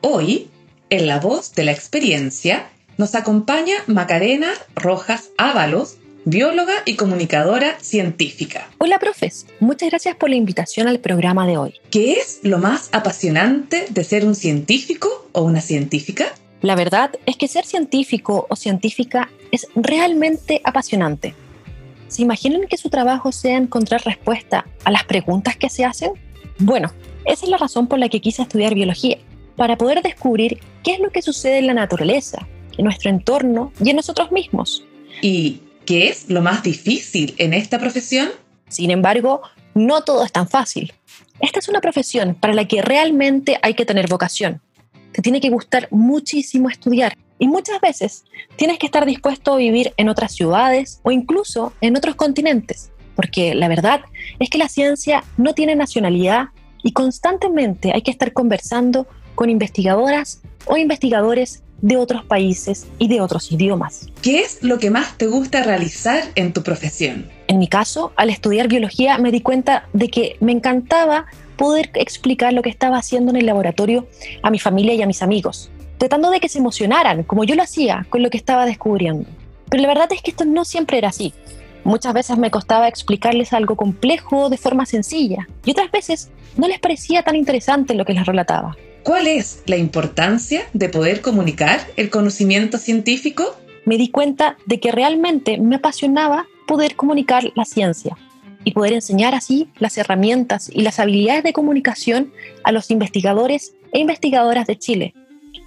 Hoy, 0.01 0.49
en 0.89 1.05
La 1.05 1.19
Voz 1.19 1.53
de 1.53 1.65
la 1.65 1.71
Experiencia, 1.71 2.71
nos 2.97 3.13
acompaña 3.13 3.75
Macarena 3.85 4.51
Rojas 4.75 5.29
Ábalos, 5.37 5.97
bióloga 6.25 6.73
y 6.85 6.95
comunicadora 6.95 7.79
científica. 7.79 8.67
Hola, 8.79 8.97
profes. 8.97 9.45
Muchas 9.59 9.89
gracias 9.89 10.15
por 10.15 10.29
la 10.29 10.35
invitación 10.35 10.87
al 10.87 10.99
programa 10.99 11.45
de 11.45 11.57
hoy. 11.57 11.75
¿Qué 11.91 12.13
es 12.13 12.39
lo 12.41 12.57
más 12.57 12.89
apasionante 12.91 13.85
de 13.89 14.03
ser 14.03 14.25
un 14.25 14.33
científico 14.33 15.29
o 15.31 15.43
una 15.43 15.61
científica? 15.61 16.25
La 16.61 16.75
verdad 16.75 17.11
es 17.27 17.37
que 17.37 17.47
ser 17.47 17.65
científico 17.65 18.47
o 18.49 18.55
científica 18.55 19.29
es 19.51 19.67
realmente 19.75 20.59
apasionante. 20.63 21.35
¿Se 22.07 22.23
imaginan 22.23 22.67
que 22.67 22.77
su 22.77 22.89
trabajo 22.89 23.31
sea 23.31 23.57
encontrar 23.57 24.01
respuesta 24.05 24.65
a 24.83 24.91
las 24.91 25.03
preguntas 25.03 25.55
que 25.55 25.69
se 25.69 25.85
hacen? 25.85 26.13
Bueno, 26.57 26.91
esa 27.25 27.45
es 27.45 27.51
la 27.51 27.57
razón 27.57 27.87
por 27.87 27.99
la 27.99 28.09
que 28.09 28.21
quise 28.21 28.41
estudiar 28.41 28.73
biología, 28.73 29.17
para 29.55 29.77
poder 29.77 30.01
descubrir 30.01 30.59
qué 30.83 30.93
es 30.93 30.99
lo 30.99 31.11
que 31.11 31.21
sucede 31.21 31.59
en 31.59 31.67
la 31.67 31.73
naturaleza, 31.73 32.47
en 32.77 32.85
nuestro 32.85 33.09
entorno 33.09 33.71
y 33.83 33.89
en 33.89 33.95
nosotros 33.95 34.31
mismos. 34.31 34.83
¿Y 35.21 35.61
qué 35.85 36.09
es 36.09 36.29
lo 36.29 36.41
más 36.41 36.63
difícil 36.63 37.35
en 37.37 37.53
esta 37.53 37.79
profesión? 37.79 38.29
Sin 38.67 38.91
embargo, 38.91 39.41
no 39.73 40.01
todo 40.01 40.23
es 40.23 40.31
tan 40.31 40.47
fácil. 40.47 40.93
Esta 41.39 41.59
es 41.59 41.69
una 41.69 41.81
profesión 41.81 42.35
para 42.35 42.53
la 42.53 42.67
que 42.67 42.81
realmente 42.81 43.59
hay 43.61 43.73
que 43.73 43.85
tener 43.85 44.07
vocación. 44.07 44.61
Te 45.11 45.21
tiene 45.21 45.39
que 45.39 45.49
gustar 45.49 45.87
muchísimo 45.91 46.69
estudiar 46.69 47.15
y 47.39 47.47
muchas 47.47 47.79
veces 47.79 48.25
tienes 48.55 48.79
que 48.79 48.87
estar 48.87 49.05
dispuesto 49.05 49.53
a 49.53 49.57
vivir 49.57 49.93
en 49.97 50.09
otras 50.09 50.33
ciudades 50.33 50.99
o 51.03 51.11
incluso 51.11 51.73
en 51.81 51.95
otros 51.95 52.15
continentes, 52.15 52.91
porque 53.15 53.55
la 53.55 53.67
verdad 53.67 54.01
es 54.39 54.49
que 54.49 54.57
la 54.57 54.69
ciencia 54.69 55.23
no 55.37 55.53
tiene 55.53 55.75
nacionalidad 55.75 56.49
y 56.83 56.91
constantemente 56.93 57.91
hay 57.93 58.01
que 58.01 58.11
estar 58.11 58.33
conversando 58.33 59.07
con 59.35 59.49
investigadoras 59.49 60.41
o 60.65 60.77
investigadores 60.77 61.63
de 61.81 61.97
otros 61.97 62.23
países 62.25 62.87
y 62.97 63.07
de 63.07 63.21
otros 63.21 63.51
idiomas. 63.51 64.07
¿Qué 64.21 64.39
es 64.39 64.63
lo 64.63 64.79
que 64.79 64.89
más 64.89 65.17
te 65.17 65.27
gusta 65.27 65.63
realizar 65.63 66.23
en 66.35 66.53
tu 66.53 66.63
profesión? 66.63 67.29
En 67.47 67.59
mi 67.59 67.67
caso, 67.67 68.11
al 68.15 68.29
estudiar 68.29 68.67
biología 68.67 69.17
me 69.17 69.31
di 69.31 69.41
cuenta 69.41 69.87
de 69.93 70.09
que 70.09 70.37
me 70.39 70.51
encantaba 70.51 71.25
poder 71.55 71.89
explicar 71.95 72.53
lo 72.53 72.61
que 72.61 72.69
estaba 72.69 72.97
haciendo 72.97 73.31
en 73.31 73.37
el 73.37 73.45
laboratorio 73.45 74.07
a 74.43 74.51
mi 74.51 74.59
familia 74.59 74.93
y 74.93 75.01
a 75.01 75.07
mis 75.07 75.21
amigos, 75.21 75.69
tratando 75.97 76.29
de 76.29 76.39
que 76.39 76.49
se 76.49 76.59
emocionaran, 76.59 77.23
como 77.23 77.43
yo 77.43 77.55
lo 77.55 77.63
hacía, 77.63 78.05
con 78.09 78.21
lo 78.21 78.29
que 78.29 78.37
estaba 78.37 78.65
descubriendo. 78.65 79.27
Pero 79.69 79.81
la 79.81 79.89
verdad 79.89 80.11
es 80.11 80.21
que 80.21 80.31
esto 80.31 80.45
no 80.45 80.65
siempre 80.65 80.97
era 80.97 81.09
así. 81.09 81.33
Muchas 81.83 82.13
veces 82.13 82.37
me 82.37 82.51
costaba 82.51 82.87
explicarles 82.87 83.53
algo 83.53 83.75
complejo 83.75 84.49
de 84.49 84.57
forma 84.57 84.85
sencilla 84.85 85.47
y 85.63 85.71
otras 85.71 85.91
veces 85.91 86.29
no 86.57 86.67
les 86.67 86.79
parecía 86.79 87.23
tan 87.23 87.35
interesante 87.35 87.93
lo 87.93 88.05
que 88.05 88.13
les 88.13 88.25
relataba. 88.25 88.75
¿Cuál 89.07 89.27
es 89.27 89.63
la 89.67 89.77
importancia 89.77 90.63
de 90.73 90.89
poder 90.89 91.21
comunicar 91.21 91.79
el 91.95 92.09
conocimiento 92.09 92.77
científico? 92.77 93.55
Me 93.85 93.97
di 93.97 94.09
cuenta 94.09 94.57
de 94.65 94.81
que 94.81 94.91
realmente 94.91 95.57
me 95.57 95.77
apasionaba 95.77 96.45
poder 96.67 96.97
comunicar 96.97 97.53
la 97.55 97.63
ciencia 97.63 98.17
y 98.65 98.73
poder 98.73 98.91
enseñar 98.91 99.33
así 99.33 99.69
las 99.79 99.97
herramientas 99.97 100.69
y 100.69 100.81
las 100.81 100.99
habilidades 100.99 101.45
de 101.45 101.53
comunicación 101.53 102.33
a 102.65 102.73
los 102.73 102.91
investigadores 102.91 103.75
e 103.93 103.99
investigadoras 103.99 104.67
de 104.67 104.77
Chile, 104.77 105.13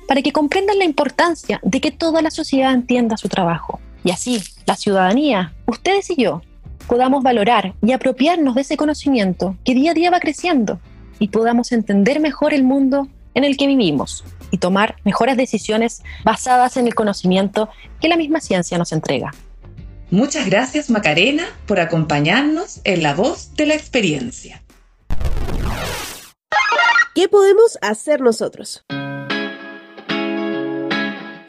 para 0.07 0.21
que 0.21 0.33
comprendan 0.33 0.79
la 0.79 0.85
importancia 0.85 1.61
de 1.63 1.81
que 1.81 1.93
toda 1.93 2.21
la 2.21 2.31
sociedad 2.31 2.75
entienda 2.75 3.17
su 3.17 3.31
trabajo. 3.31 3.81
Y 4.05 4.11
así, 4.11 4.43
la 4.67 4.77
ciudadanía, 4.77 5.55
ustedes 5.67 6.11
y 6.11 6.17
yo, 6.17 6.43
podamos 6.87 7.23
valorar 7.23 7.73
y 7.81 7.93
apropiarnos 7.93 8.55
de 8.55 8.61
ese 8.61 8.77
conocimiento 8.77 9.57
que 9.65 9.73
día 9.73 9.93
a 9.93 9.95
día 9.95 10.11
va 10.11 10.21
creciendo 10.21 10.79
y 11.19 11.29
podamos 11.29 11.73
entender 11.73 12.21
mejor 12.21 12.53
el 12.53 12.65
mundo 12.65 13.09
en 13.35 13.45
el 13.45 13.57
que 13.57 13.67
vivimos 13.67 14.25
y 14.51 14.59
tomar 14.59 14.97
mejores 15.05 15.37
decisiones 15.37 16.03
basadas 16.25 16.77
en 16.77 16.87
el 16.87 16.95
conocimiento 16.95 17.69
que 18.01 18.09
la 18.09 18.17
misma 18.17 18.41
ciencia 18.41 18.79
nos 18.79 18.93
entrega. 18.93 19.33
Muchas 20.11 20.47
gracias 20.47 20.91
Macarena 20.91 21.45
por 21.67 21.79
acompañarnos 21.79 22.81
en 22.85 23.03
La 23.03 23.15
Voz 23.15 23.55
de 23.55 23.67
la 23.67 23.75
Experiencia. 23.75 24.63
¿Qué 27.15 27.29
podemos 27.29 27.79
hacer 27.81 28.21
nosotros? 28.21 28.85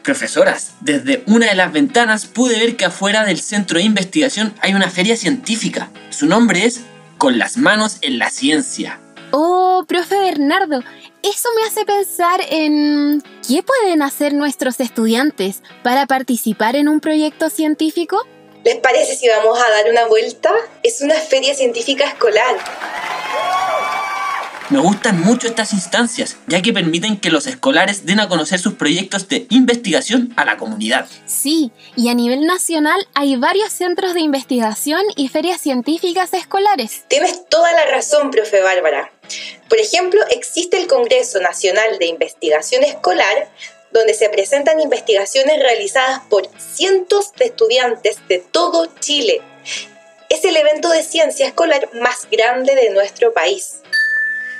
Profesoras, 0.02 0.74
desde 0.80 1.22
una 1.26 1.46
de 1.46 1.54
las 1.54 1.72
ventanas 1.72 2.26
pude 2.26 2.58
ver 2.58 2.76
que 2.76 2.84
afuera 2.84 3.24
del 3.24 3.40
centro 3.40 3.78
de 3.78 3.84
investigación 3.84 4.52
hay 4.60 4.74
una 4.74 4.90
feria 4.90 5.16
científica. 5.16 5.90
Su 6.10 6.26
nombre 6.26 6.64
es 6.64 6.82
Con 7.18 7.38
las 7.38 7.56
manos 7.56 7.98
en 8.00 8.18
la 8.18 8.28
ciencia. 8.30 8.98
Oh, 9.30 9.84
profe 9.86 10.18
Bernardo, 10.18 10.82
eso 11.22 11.48
me 11.56 11.66
hace 11.66 11.84
pensar 11.84 12.40
en 12.50 13.22
qué 13.46 13.62
pueden 13.62 14.02
hacer 14.02 14.34
nuestros 14.34 14.80
estudiantes 14.80 15.62
para 15.82 16.06
participar 16.06 16.76
en 16.76 16.88
un 16.88 17.00
proyecto 17.00 17.48
científico. 17.48 18.26
¿Les 18.64 18.76
parece 18.76 19.16
si 19.16 19.28
vamos 19.28 19.58
a 19.58 19.70
dar 19.70 19.90
una 19.90 20.06
vuelta? 20.06 20.52
Es 20.82 21.00
una 21.00 21.14
feria 21.14 21.54
científica 21.54 22.06
escolar. 22.06 22.56
Me 24.70 24.78
gustan 24.78 25.20
mucho 25.20 25.48
estas 25.48 25.74
instancias, 25.74 26.38
ya 26.46 26.62
que 26.62 26.72
permiten 26.72 27.20
que 27.20 27.30
los 27.30 27.46
escolares 27.46 28.06
den 28.06 28.20
a 28.20 28.28
conocer 28.28 28.58
sus 28.58 28.74
proyectos 28.74 29.28
de 29.28 29.46
investigación 29.50 30.32
a 30.36 30.44
la 30.46 30.56
comunidad. 30.56 31.06
Sí, 31.26 31.72
y 31.94 32.08
a 32.08 32.14
nivel 32.14 32.46
nacional 32.46 33.06
hay 33.14 33.36
varios 33.36 33.70
centros 33.70 34.14
de 34.14 34.20
investigación 34.20 35.02
y 35.14 35.28
ferias 35.28 35.60
científicas 35.60 36.32
escolares. 36.32 37.04
Tienes 37.08 37.46
toda 37.48 37.70
la 37.72 37.84
razón, 37.86 38.30
profe 38.30 38.62
Bárbara. 38.62 39.12
Por 39.68 39.78
ejemplo, 39.78 40.20
existe 40.30 40.78
el 40.78 40.86
Congreso 40.86 41.40
Nacional 41.40 41.98
de 41.98 42.06
Investigación 42.06 42.84
Escolar, 42.84 43.50
donde 43.92 44.14
se 44.14 44.28
presentan 44.28 44.80
investigaciones 44.80 45.58
realizadas 45.58 46.20
por 46.28 46.48
cientos 46.58 47.32
de 47.34 47.46
estudiantes 47.46 48.16
de 48.28 48.38
todo 48.38 48.88
Chile. 49.00 49.42
Es 50.30 50.44
el 50.44 50.56
evento 50.56 50.88
de 50.88 51.02
ciencia 51.02 51.46
escolar 51.46 51.90
más 52.00 52.26
grande 52.30 52.74
de 52.74 52.90
nuestro 52.90 53.32
país. 53.34 53.82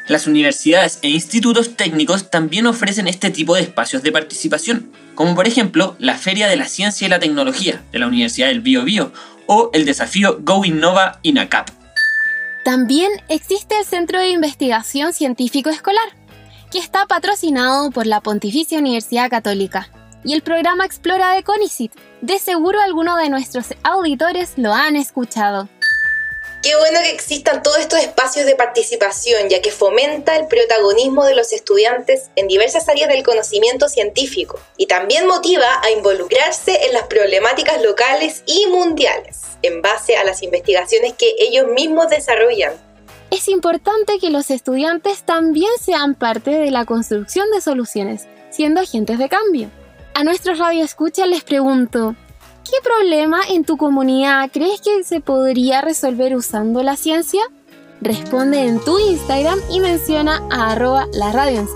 Las 0.09 0.27
universidades 0.27 0.99
e 1.03 1.09
institutos 1.09 1.77
técnicos 1.77 2.29
también 2.29 2.67
ofrecen 2.67 3.07
este 3.07 3.31
tipo 3.31 3.55
de 3.55 3.63
espacios 3.63 4.03
de 4.03 4.13
participación, 4.13 4.93
como 5.15 5.35
por 5.35 5.47
ejemplo 5.47 5.97
la 5.99 6.19
Feria 6.19 6.49
de 6.49 6.57
la 6.57 6.67
Ciencia 6.67 7.07
y 7.07 7.11
la 7.11 7.21
Tecnología 7.21 7.83
de 7.93 7.99
la 8.01 8.09
Universidad 8.09 8.49
del 8.49 8.61
Bio 8.61 8.85
Bio 8.85 9.13
o 9.47 9.71
el 9.73 9.85
desafío 9.85 10.39
Go 10.41 10.65
Innova 10.65 11.21
INACAP. 11.23 11.82
También 12.65 13.11
existe 13.29 13.77
el 13.77 13.85
Centro 13.85 14.21
de 14.21 14.29
Investigación 14.29 15.13
Científico 15.13 15.69
Escolar, 15.69 16.09
que 16.71 16.79
está 16.79 17.07
patrocinado 17.07 17.91
por 17.91 18.07
la 18.07 18.21
Pontificia 18.21 18.79
Universidad 18.79 19.29
Católica, 19.31 19.91
y 20.25 20.33
el 20.35 20.43
programa 20.43 20.85
Explora 20.85 21.33
de 21.33 21.43
CONICIT. 21.43 21.93
De 22.21 22.39
seguro 22.39 22.81
algunos 22.81 23.19
de 23.19 23.31
nuestros 23.31 23.75
auditores 23.83 24.53
lo 24.59 24.73
han 24.73 24.95
escuchado. 24.95 25.69
Qué 26.63 26.77
bueno 26.77 27.01
que 27.03 27.11
existan 27.11 27.61
todos 27.65 27.79
estos 27.79 27.99
espacios 27.99 28.47
de 28.47 28.55
participación, 28.55 29.49
ya 29.49 29.61
que 29.61 29.73
fomenta 29.73 30.37
el 30.37 30.47
protagonismo 30.47 31.25
de 31.25 31.35
los 31.35 31.53
estudiantes 31.53 32.31
en 32.37 32.47
diversas 32.47 32.89
áreas 32.89 33.09
del 33.09 33.25
conocimiento 33.25 33.89
científico 33.89 34.61
y 34.77 34.87
también 34.87 35.27
motiva 35.27 35.67
a 35.83 35.91
involucrarse 35.91 36.87
en 36.87 36.93
las 36.93 37.09
problemáticas 37.09 37.83
locales 37.83 38.45
y 38.47 38.67
mundiales, 38.69 39.41
en 39.63 39.83
base 39.83 40.17
a 40.17 40.23
las 40.23 40.45
investigaciones 40.45 41.15
que 41.15 41.35
ellos 41.41 41.67
mismos 41.67 42.09
desarrollan. 42.11 42.75
Es 43.33 43.49
importante 43.49 44.21
que 44.21 44.31
los 44.31 44.49
estudiantes 44.49 45.25
también 45.25 45.73
sean 45.81 46.15
parte 46.15 46.53
de 46.53 46.71
la 46.71 46.85
construcción 46.85 47.51
de 47.51 47.61
soluciones, 47.61 48.29
siendo 48.51 48.81
agentes 48.81 49.19
de 49.19 49.29
cambio. 49.29 49.69
A 50.15 50.23
nuestros 50.23 50.61
radioescuchas 50.61 51.27
les 51.27 51.43
pregunto, 51.43 52.15
¿Qué 52.65 52.77
problema 52.83 53.41
en 53.49 53.65
tu 53.65 53.77
comunidad 53.77 54.49
crees 54.53 54.81
que 54.81 55.03
se 55.03 55.21
podría 55.21 55.81
resolver 55.81 56.37
usando 56.37 56.83
la 56.85 56.97
ciencia? 56.97 57.43
Responde 58.01 58.67
en 58.67 58.79
tu 58.79 59.01
Instagram 59.01 59.59
y 59.69 59.81
menciona 59.81 60.41
a 60.51 60.71
arroba 60.71 61.09
la 61.13 61.33
radio 61.33 61.67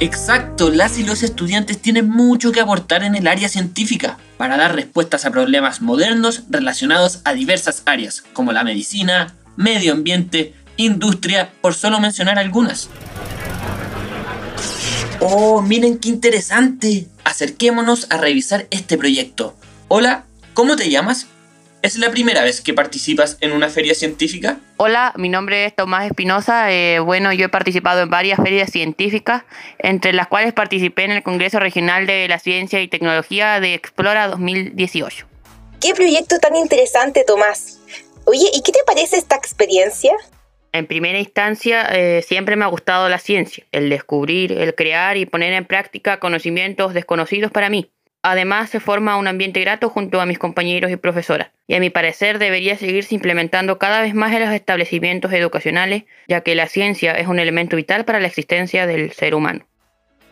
Exacto, 0.00 0.70
las 0.70 0.98
y 0.98 1.04
los 1.04 1.22
estudiantes 1.22 1.78
tienen 1.78 2.08
mucho 2.08 2.50
que 2.50 2.60
aportar 2.60 3.04
en 3.04 3.14
el 3.14 3.28
área 3.28 3.48
científica 3.48 4.18
para 4.36 4.56
dar 4.56 4.74
respuestas 4.74 5.24
a 5.24 5.30
problemas 5.30 5.82
modernos 5.82 6.42
relacionados 6.50 7.20
a 7.24 7.34
diversas 7.34 7.82
áreas, 7.84 8.22
como 8.32 8.52
la 8.52 8.64
medicina, 8.64 9.36
medio 9.56 9.92
ambiente, 9.92 10.52
industria, 10.76 11.50
por 11.60 11.74
solo 11.74 12.00
mencionar 12.00 12.38
algunas. 12.38 12.88
Oh, 15.20 15.62
miren 15.62 15.98
qué 15.98 16.08
interesante. 16.08 17.06
Acerquémonos 17.24 18.06
a 18.10 18.16
revisar 18.18 18.66
este 18.70 18.98
proyecto. 18.98 19.54
Hola, 19.90 20.26
¿cómo 20.52 20.76
te 20.76 20.90
llamas? 20.90 21.28
¿Es 21.80 21.96
la 21.96 22.10
primera 22.10 22.44
vez 22.44 22.60
que 22.60 22.74
participas 22.74 23.38
en 23.40 23.52
una 23.52 23.70
feria 23.70 23.94
científica? 23.94 24.58
Hola, 24.76 25.14
mi 25.16 25.30
nombre 25.30 25.64
es 25.64 25.74
Tomás 25.74 26.04
Espinosa. 26.04 26.70
Eh, 26.70 26.98
bueno, 26.98 27.32
yo 27.32 27.46
he 27.46 27.48
participado 27.48 28.02
en 28.02 28.10
varias 28.10 28.38
ferias 28.38 28.70
científicas, 28.70 29.44
entre 29.78 30.12
las 30.12 30.26
cuales 30.26 30.52
participé 30.52 31.04
en 31.04 31.12
el 31.12 31.22
Congreso 31.22 31.58
Regional 31.58 32.06
de 32.06 32.28
la 32.28 32.38
Ciencia 32.38 32.82
y 32.82 32.88
Tecnología 32.88 33.60
de 33.60 33.72
Explora 33.72 34.28
2018. 34.28 35.26
¡Qué 35.80 35.94
proyecto 35.94 36.38
tan 36.38 36.54
interesante, 36.54 37.24
Tomás! 37.26 37.78
Oye, 38.26 38.50
¿y 38.52 38.60
qué 38.60 38.72
te 38.72 38.80
parece 38.84 39.16
esta 39.16 39.36
experiencia? 39.36 40.12
En 40.72 40.86
primera 40.86 41.18
instancia, 41.18 41.88
eh, 41.92 42.22
siempre 42.22 42.56
me 42.56 42.66
ha 42.66 42.68
gustado 42.68 43.08
la 43.08 43.18
ciencia, 43.18 43.64
el 43.72 43.88
descubrir, 43.88 44.52
el 44.52 44.74
crear 44.74 45.16
y 45.16 45.24
poner 45.24 45.54
en 45.54 45.64
práctica 45.64 46.20
conocimientos 46.20 46.92
desconocidos 46.92 47.50
para 47.50 47.70
mí. 47.70 47.90
Además, 48.22 48.70
se 48.70 48.80
forma 48.80 49.16
un 49.16 49.28
ambiente 49.28 49.60
grato 49.60 49.90
junto 49.90 50.20
a 50.20 50.26
mis 50.26 50.38
compañeros 50.38 50.90
y 50.90 50.96
profesoras, 50.96 51.50
y 51.68 51.74
a 51.74 51.80
mi 51.80 51.88
parecer 51.88 52.38
debería 52.38 52.76
seguirse 52.76 53.14
implementando 53.14 53.78
cada 53.78 54.00
vez 54.02 54.14
más 54.14 54.32
en 54.32 54.40
los 54.40 54.52
establecimientos 54.52 55.32
educacionales, 55.32 56.04
ya 56.26 56.40
que 56.40 56.56
la 56.56 56.66
ciencia 56.66 57.12
es 57.12 57.28
un 57.28 57.38
elemento 57.38 57.76
vital 57.76 58.04
para 58.04 58.18
la 58.18 58.26
existencia 58.26 58.86
del 58.86 59.12
ser 59.12 59.34
humano. 59.34 59.64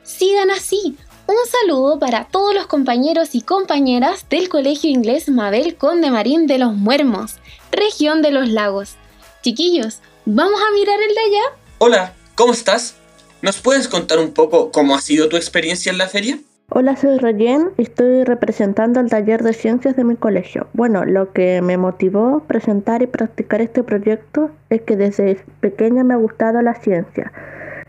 Sigan 0.03 0.51
así. 0.51 0.96
Un 1.29 1.35
saludo 1.51 1.99
para 1.99 2.25
todos 2.25 2.55
los 2.55 2.66
compañeros 2.66 3.35
y 3.35 3.42
compañeras 3.42 4.29
del 4.29 4.49
Colegio 4.49 4.90
Inglés 4.90 5.29
Mabel 5.29 5.77
Conde 5.77 6.11
Marín 6.11 6.46
de 6.46 6.59
los 6.59 6.75
Muermos, 6.75 7.37
región 7.72 8.22
de 8.22 8.31
los 8.31 8.49
lagos. 8.49 8.94
Chiquillos, 9.42 10.01
¿vamos 10.25 10.61
a 10.61 10.72
mirar 10.75 11.01
el 11.01 11.14
de 11.14 11.20
allá? 11.20 11.57
Hola, 11.79 12.14
¿cómo 12.37 12.53
estás? 12.53 12.96
¿Nos 13.42 13.59
puedes 13.59 13.88
contar 13.88 14.18
un 14.18 14.33
poco 14.33 14.70
cómo 14.70 14.94
ha 14.94 15.01
sido 15.01 15.29
tu 15.29 15.37
experiencia 15.37 15.90
en 15.90 15.99
la 15.99 16.09
feria? 16.09 16.38
Hola, 16.69 16.97
soy 16.97 17.19
Rayen 17.19 17.71
y 17.79 17.83
estoy 17.83 18.25
representando 18.25 18.99
al 18.99 19.09
taller 19.09 19.45
de 19.45 19.53
ciencias 19.53 19.95
de 19.95 20.03
mi 20.03 20.17
colegio. 20.17 20.67
Bueno, 20.73 21.05
lo 21.05 21.33
que 21.33 21.63
me 21.63 21.77
motivó 21.77 22.41
presentar 22.41 23.03
y 23.03 23.07
practicar 23.07 23.61
este 23.61 23.85
proyecto 23.85 24.51
es 24.69 24.83
que 24.83 24.97
desde 24.97 25.39
pequeña 25.61 26.03
me 26.03 26.15
ha 26.15 26.17
gustado 26.17 26.61
la 26.63 26.75
ciencia. 26.75 27.33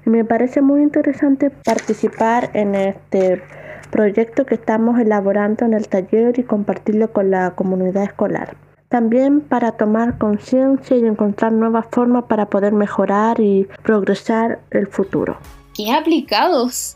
Y 0.06 0.12
me 0.12 0.24
parece 0.24 0.62
muy 0.62 0.84
interesante 0.84 1.50
participar 1.50 2.52
en 2.54 2.76
este 2.76 3.42
proyecto 3.90 4.46
que 4.46 4.54
estamos 4.54 5.00
elaborando 5.00 5.66
en 5.66 5.74
el 5.74 5.88
taller 5.88 6.38
y 6.38 6.44
compartirlo 6.44 7.12
con 7.12 7.32
la 7.32 7.56
comunidad 7.56 8.04
escolar. 8.04 8.56
También 8.90 9.42
para 9.42 9.72
tomar 9.72 10.20
conciencia 10.20 10.96
y 10.96 11.06
encontrar 11.08 11.52
nuevas 11.52 11.88
formas 11.90 12.26
para 12.26 12.46
poder 12.46 12.74
mejorar 12.74 13.40
y 13.40 13.68
progresar 13.82 14.60
el 14.70 14.86
futuro. 14.86 15.36
¡Qué 15.74 15.92
aplicados! 15.92 16.96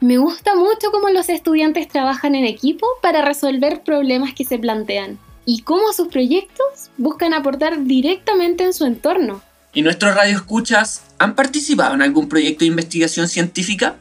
Me 0.00 0.16
gusta 0.16 0.54
mucho 0.54 0.90
cómo 0.90 1.10
los 1.10 1.28
estudiantes 1.28 1.86
trabajan 1.86 2.34
en 2.34 2.46
equipo 2.46 2.86
para 3.02 3.20
resolver 3.20 3.82
problemas 3.82 4.32
que 4.32 4.46
se 4.46 4.58
plantean 4.58 5.18
y 5.44 5.60
cómo 5.60 5.92
sus 5.92 6.08
proyectos 6.08 6.88
buscan 6.96 7.34
aportar 7.34 7.84
directamente 7.84 8.64
en 8.64 8.72
su 8.72 8.86
entorno. 8.86 9.42
¿Y 9.74 9.82
nuestros 9.82 10.14
radioescuchas 10.14 11.02
han 11.18 11.34
participado 11.34 11.94
en 11.94 12.00
algún 12.00 12.30
proyecto 12.30 12.60
de 12.60 12.68
investigación 12.68 13.28
científica? 13.28 13.96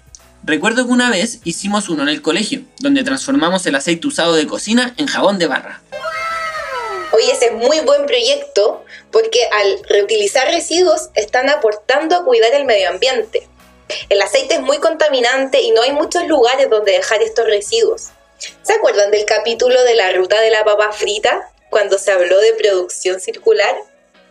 Recuerdo 0.45 0.85
que 0.85 0.93
una 0.93 1.09
vez 1.09 1.41
hicimos 1.43 1.89
uno 1.89 2.03
en 2.03 2.09
el 2.09 2.21
colegio, 2.21 2.62
donde 2.79 3.03
transformamos 3.03 3.65
el 3.65 3.75
aceite 3.75 4.07
usado 4.07 4.35
de 4.35 4.47
cocina 4.47 4.93
en 4.95 5.07
jabón 5.07 5.38
de 5.38 5.47
barra. 5.47 5.81
Oye, 7.12 7.29
ese 7.29 7.47
es 7.47 7.53
muy 7.55 7.81
buen 7.81 8.05
proyecto 8.05 8.85
porque 9.12 9.39
al 9.51 9.79
reutilizar 9.89 10.47
residuos 10.47 11.09
están 11.15 11.49
aportando 11.49 12.15
a 12.15 12.23
cuidar 12.23 12.53
el 12.53 12.63
medio 12.63 12.89
ambiente. 12.89 13.48
El 14.10 14.21
aceite 14.21 14.56
es 14.56 14.62
muy 14.62 14.78
contaminante 14.80 15.62
y 15.62 15.71
no 15.71 15.82
hay 15.82 15.91
muchos 15.91 16.28
lugares 16.28 16.69
donde 16.69 16.93
dejar 16.93 17.21
estos 17.21 17.45
residuos. 17.45 18.10
¿Se 18.62 18.73
acuerdan 18.73 19.12
del 19.12 19.25
capítulo 19.25 19.84
de 19.84 19.95
la 19.95 20.12
ruta 20.13 20.39
de 20.41 20.52
la 20.52 20.63
papa 20.63 20.91
frita 20.91 21.52
cuando 21.69 21.97
se 21.97 22.12
habló 22.12 22.39
de 22.39 22.54
producción 22.54 23.19
circular? 23.19 23.75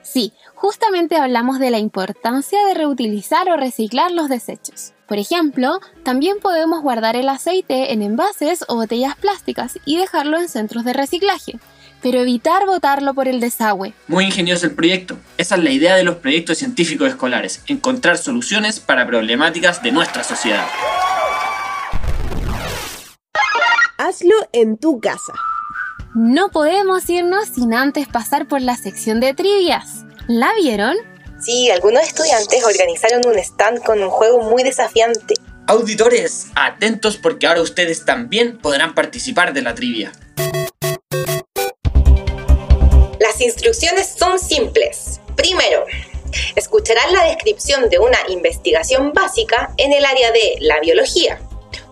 Sí, 0.03 0.33
justamente 0.55 1.16
hablamos 1.16 1.59
de 1.59 1.71
la 1.71 1.79
importancia 1.79 2.64
de 2.66 2.75
reutilizar 2.75 3.51
o 3.51 3.57
reciclar 3.57 4.11
los 4.11 4.29
desechos. 4.29 4.92
Por 5.07 5.18
ejemplo, 5.18 5.81
también 6.05 6.38
podemos 6.38 6.83
guardar 6.83 7.16
el 7.16 7.29
aceite 7.29 7.92
en 7.92 8.03
envases 8.03 8.64
o 8.68 8.77
botellas 8.77 9.16
plásticas 9.16 9.79
y 9.85 9.97
dejarlo 9.99 10.38
en 10.38 10.49
centros 10.49 10.85
de 10.85 10.92
reciclaje 10.92 11.59
pero 12.03 12.21
evitar 12.21 12.67
botarlo 12.67 13.15
por 13.15 13.29
el 13.29 13.41
desagüe. 13.41 13.93
Muy 14.07 14.25
ingenioso 14.27 14.67
el 14.67 14.73
proyecto. 14.73 15.17
Esa 15.37 15.57
es 15.57 15.65
la 15.65 15.71
idea 15.71 15.97
de 15.97 16.05
los 16.05 16.17
proyectos 16.17 16.59
científicos 16.59 17.09
escolares, 17.09 17.63
encontrar 17.67 18.19
soluciones 18.19 18.81
para 18.81 19.07
problemáticas 19.07 19.83
de 19.83 19.93
nuestra 19.93 20.25
sociedad. 20.25 20.67
Hazlo 23.99 24.37
en 24.53 24.79
tu 24.79 25.01
casa. 25.01 25.33
No 26.15 26.51
podemos 26.51 27.09
irnos 27.11 27.49
sin 27.49 27.75
antes 27.75 28.09
pasar 28.09 28.49
por 28.49 28.63
la 28.63 28.77
sección 28.77 29.21
de 29.21 29.35
trivias. 29.35 30.05
¿La 30.27 30.53
vieron? 30.55 30.97
Sí, 31.41 31.71
algunos 31.71 32.03
estudiantes 32.03 32.65
organizaron 32.65 33.27
un 33.27 33.39
stand 33.39 33.83
con 33.85 34.03
un 34.03 34.11
juego 34.11 34.43
muy 34.43 34.63
desafiante. 34.63 35.35
Auditores, 35.67 36.49
atentos 36.55 37.17
porque 37.17 37.47
ahora 37.47 37.61
ustedes 37.61 38.05
también 38.05 38.59
podrán 38.59 38.95
participar 38.95 39.53
de 39.53 39.63
la 39.63 39.75
trivia. 39.75 40.13
Las 43.38 43.46
instrucciones 43.46 44.16
son 44.18 44.37
simples. 44.40 45.20
Primero, 45.37 45.85
escucharán 46.57 47.12
la 47.12 47.22
descripción 47.22 47.88
de 47.88 48.01
una 48.01 48.18
investigación 48.31 49.12
básica 49.12 49.72
en 49.77 49.92
el 49.92 50.05
área 50.05 50.33
de 50.33 50.57
la 50.59 50.81
biología, 50.81 51.40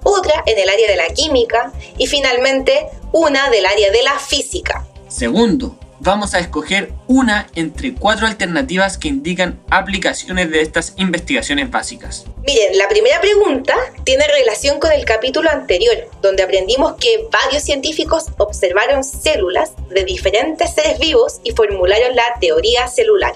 otra 0.03 0.43
en 0.47 0.59
el 0.59 0.69
área 0.69 0.89
de 0.89 0.97
la 0.97 1.07
química 1.11 1.73
y 1.99 2.09
finalmente 2.09 2.89
una 3.13 3.49
del 3.51 3.65
área 3.65 3.93
de 3.93 4.03
la 4.03 4.19
física. 4.19 4.89
Segundo, 5.07 5.79
vamos 6.07 6.35
a 6.35 6.39
escoger 6.39 6.93
una 7.09 7.49
entre 7.57 7.93
cuatro 7.93 8.29
alternativas 8.29 8.97
que 8.97 9.09
indican 9.09 9.61
aplicaciones 9.71 10.49
de 10.53 10.61
estas 10.61 10.95
investigaciones 10.97 11.69
básicas. 11.69 12.25
Miren, 12.47 12.79
la 12.79 12.89
primera 12.89 13.21
pregunta 13.21 13.75
tiene 14.05 14.25
relación 14.29 14.79
con 14.79 14.93
el 14.93 15.05
capítulo 15.05 15.51
anterior, 15.51 16.09
donde 16.23 16.45
aprendimos 16.45 16.95
que 16.95 17.27
varios 17.33 17.65
científicos 17.65 18.27
observaron 18.39 19.03
células 19.03 19.73
de 19.91 20.05
diferentes 20.05 20.75
seres 20.75 21.01
vivos 21.01 21.41
y 21.43 21.51
formularon 21.51 22.15
la 22.15 22.39
teoría 22.41 22.87
celular. 22.87 23.35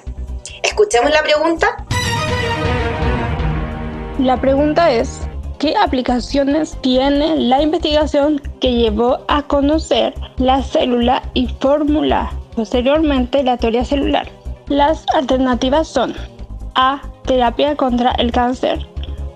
¿Escuchamos 0.63 1.11
la 1.11 1.25
pregunta? 1.25 1.85
La 4.21 4.41
pregunta 4.41 4.93
es, 4.93 5.23
¿qué 5.59 5.75
aplicaciones 5.77 6.77
tiene 6.83 7.35
la 7.35 7.63
investigación 7.63 8.41
que 8.61 8.73
llevó 8.73 9.25
a 9.27 9.43
conocer 9.49 10.15
la 10.37 10.63
célula 10.63 11.29
y 11.35 11.49
formular 11.61 12.40
posteriormente 12.61 13.43
la 13.43 13.57
teoría 13.57 13.87
celular? 13.87 14.29
Las 14.69 15.07
alternativas 15.15 15.89
son 15.89 16.15
A. 16.75 17.01
Terapia 17.25 17.75
contra 17.75 18.11
el 18.19 18.33
cáncer. 18.33 18.87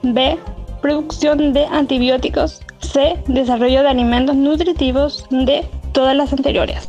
B. 0.03 0.39
Producción 0.83 1.55
de 1.55 1.65
antibióticos. 1.65 2.61
C. 2.81 3.17
Desarrollo 3.27 3.83
de 3.83 3.89
alimentos 3.89 4.37
nutritivos. 4.37 5.25
D. 5.31 5.65
Todas 5.95 6.15
las 6.15 6.35
anteriores. 6.35 6.87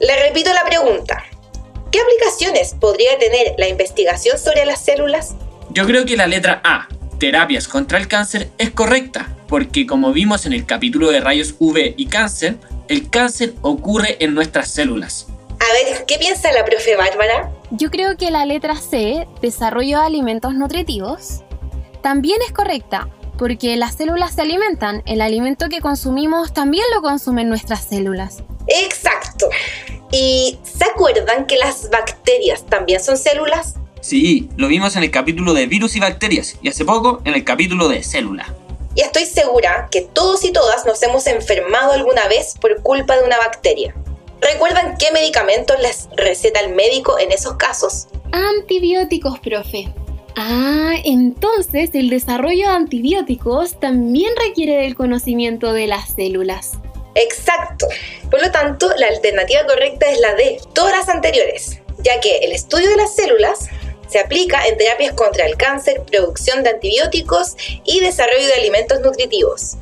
Le 0.00 0.28
repito 0.28 0.50
la 0.54 0.64
pregunta. 0.64 1.22
¿Qué 1.92 1.98
aplicaciones 2.00 2.74
podría 2.80 3.18
tener 3.18 3.54
la 3.58 3.68
investigación 3.68 4.38
sobre 4.38 4.64
las 4.64 4.82
células? 4.82 5.36
Yo 5.72 5.84
creo 5.84 6.06
que 6.06 6.16
la 6.16 6.26
letra 6.26 6.62
A, 6.64 6.88
terapias 7.18 7.68
contra 7.68 7.98
el 7.98 8.08
cáncer, 8.08 8.48
es 8.56 8.70
correcta, 8.70 9.28
porque 9.46 9.86
como 9.86 10.14
vimos 10.14 10.46
en 10.46 10.54
el 10.54 10.64
capítulo 10.64 11.10
de 11.10 11.20
rayos 11.20 11.54
UV 11.58 11.92
y 11.98 12.06
cáncer, 12.06 12.56
el 12.88 13.10
cáncer 13.10 13.54
ocurre 13.62 14.16
en 14.20 14.34
nuestras 14.34 14.68
células. 14.68 15.26
A 15.50 15.90
ver, 15.90 16.04
¿qué 16.06 16.18
piensa 16.18 16.52
la 16.52 16.64
profe 16.64 16.96
Bárbara? 16.96 17.50
Yo 17.70 17.90
creo 17.90 18.16
que 18.16 18.30
la 18.30 18.44
letra 18.44 18.76
C, 18.76 19.26
desarrollo 19.40 19.98
de 19.98 20.06
alimentos 20.06 20.54
nutritivos, 20.54 21.42
también 22.02 22.40
es 22.46 22.52
correcta, 22.52 23.08
porque 23.38 23.76
las 23.76 23.96
células 23.96 24.34
se 24.34 24.42
alimentan, 24.42 25.02
el 25.06 25.20
alimento 25.20 25.68
que 25.68 25.80
consumimos 25.80 26.52
también 26.52 26.84
lo 26.94 27.02
consumen 27.02 27.48
nuestras 27.48 27.84
células. 27.84 28.42
Exacto. 28.66 29.48
¿Y 30.12 30.58
se 30.62 30.84
acuerdan 30.84 31.46
que 31.46 31.56
las 31.56 31.90
bacterias 31.90 32.64
también 32.66 33.00
son 33.00 33.16
células? 33.16 33.74
Sí, 34.00 34.48
lo 34.56 34.68
vimos 34.68 34.94
en 34.96 35.02
el 35.02 35.10
capítulo 35.10 35.52
de 35.52 35.66
virus 35.66 35.96
y 35.96 36.00
bacterias 36.00 36.56
y 36.62 36.68
hace 36.68 36.84
poco 36.84 37.20
en 37.24 37.34
el 37.34 37.44
capítulo 37.44 37.88
de 37.88 38.02
célula. 38.02 38.54
Y 38.96 39.02
estoy 39.02 39.26
segura 39.26 39.88
que 39.90 40.00
todos 40.00 40.42
y 40.42 40.52
todas 40.52 40.86
nos 40.86 41.02
hemos 41.02 41.26
enfermado 41.26 41.92
alguna 41.92 42.26
vez 42.28 42.54
por 42.58 42.82
culpa 42.82 43.18
de 43.18 43.24
una 43.24 43.36
bacteria. 43.36 43.94
¿Recuerdan 44.40 44.96
qué 44.96 45.12
medicamentos 45.12 45.78
les 45.80 46.08
receta 46.16 46.60
el 46.60 46.74
médico 46.74 47.18
en 47.18 47.30
esos 47.30 47.56
casos? 47.56 48.08
Antibióticos, 48.32 49.38
profe. 49.40 49.92
Ah, 50.34 50.94
entonces 51.04 51.90
el 51.92 52.08
desarrollo 52.08 52.68
de 52.68 52.74
antibióticos 52.74 53.78
también 53.78 54.32
requiere 54.46 54.76
del 54.76 54.94
conocimiento 54.94 55.74
de 55.74 55.88
las 55.88 56.14
células. 56.14 56.72
Exacto. 57.14 57.86
Por 58.30 58.42
lo 58.42 58.50
tanto, 58.50 58.90
la 58.96 59.08
alternativa 59.08 59.66
correcta 59.66 60.10
es 60.10 60.20
la 60.20 60.34
D, 60.34 60.58
todas 60.72 60.96
las 60.96 61.08
anteriores, 61.10 61.82
ya 61.98 62.18
que 62.20 62.38
el 62.38 62.52
estudio 62.52 62.88
de 62.88 62.96
las 62.96 63.14
células 63.14 63.68
se 64.08 64.18
aplica 64.18 64.66
en 64.66 64.76
terapias 64.78 65.14
contra 65.14 65.46
el 65.46 65.56
cáncer, 65.56 66.02
producción 66.10 66.62
de 66.62 66.70
antibióticos 66.70 67.56
y 67.84 68.00
desarrollo 68.00 68.46
de 68.46 68.54
alimentos 68.54 69.00
nutritivos. 69.00 69.76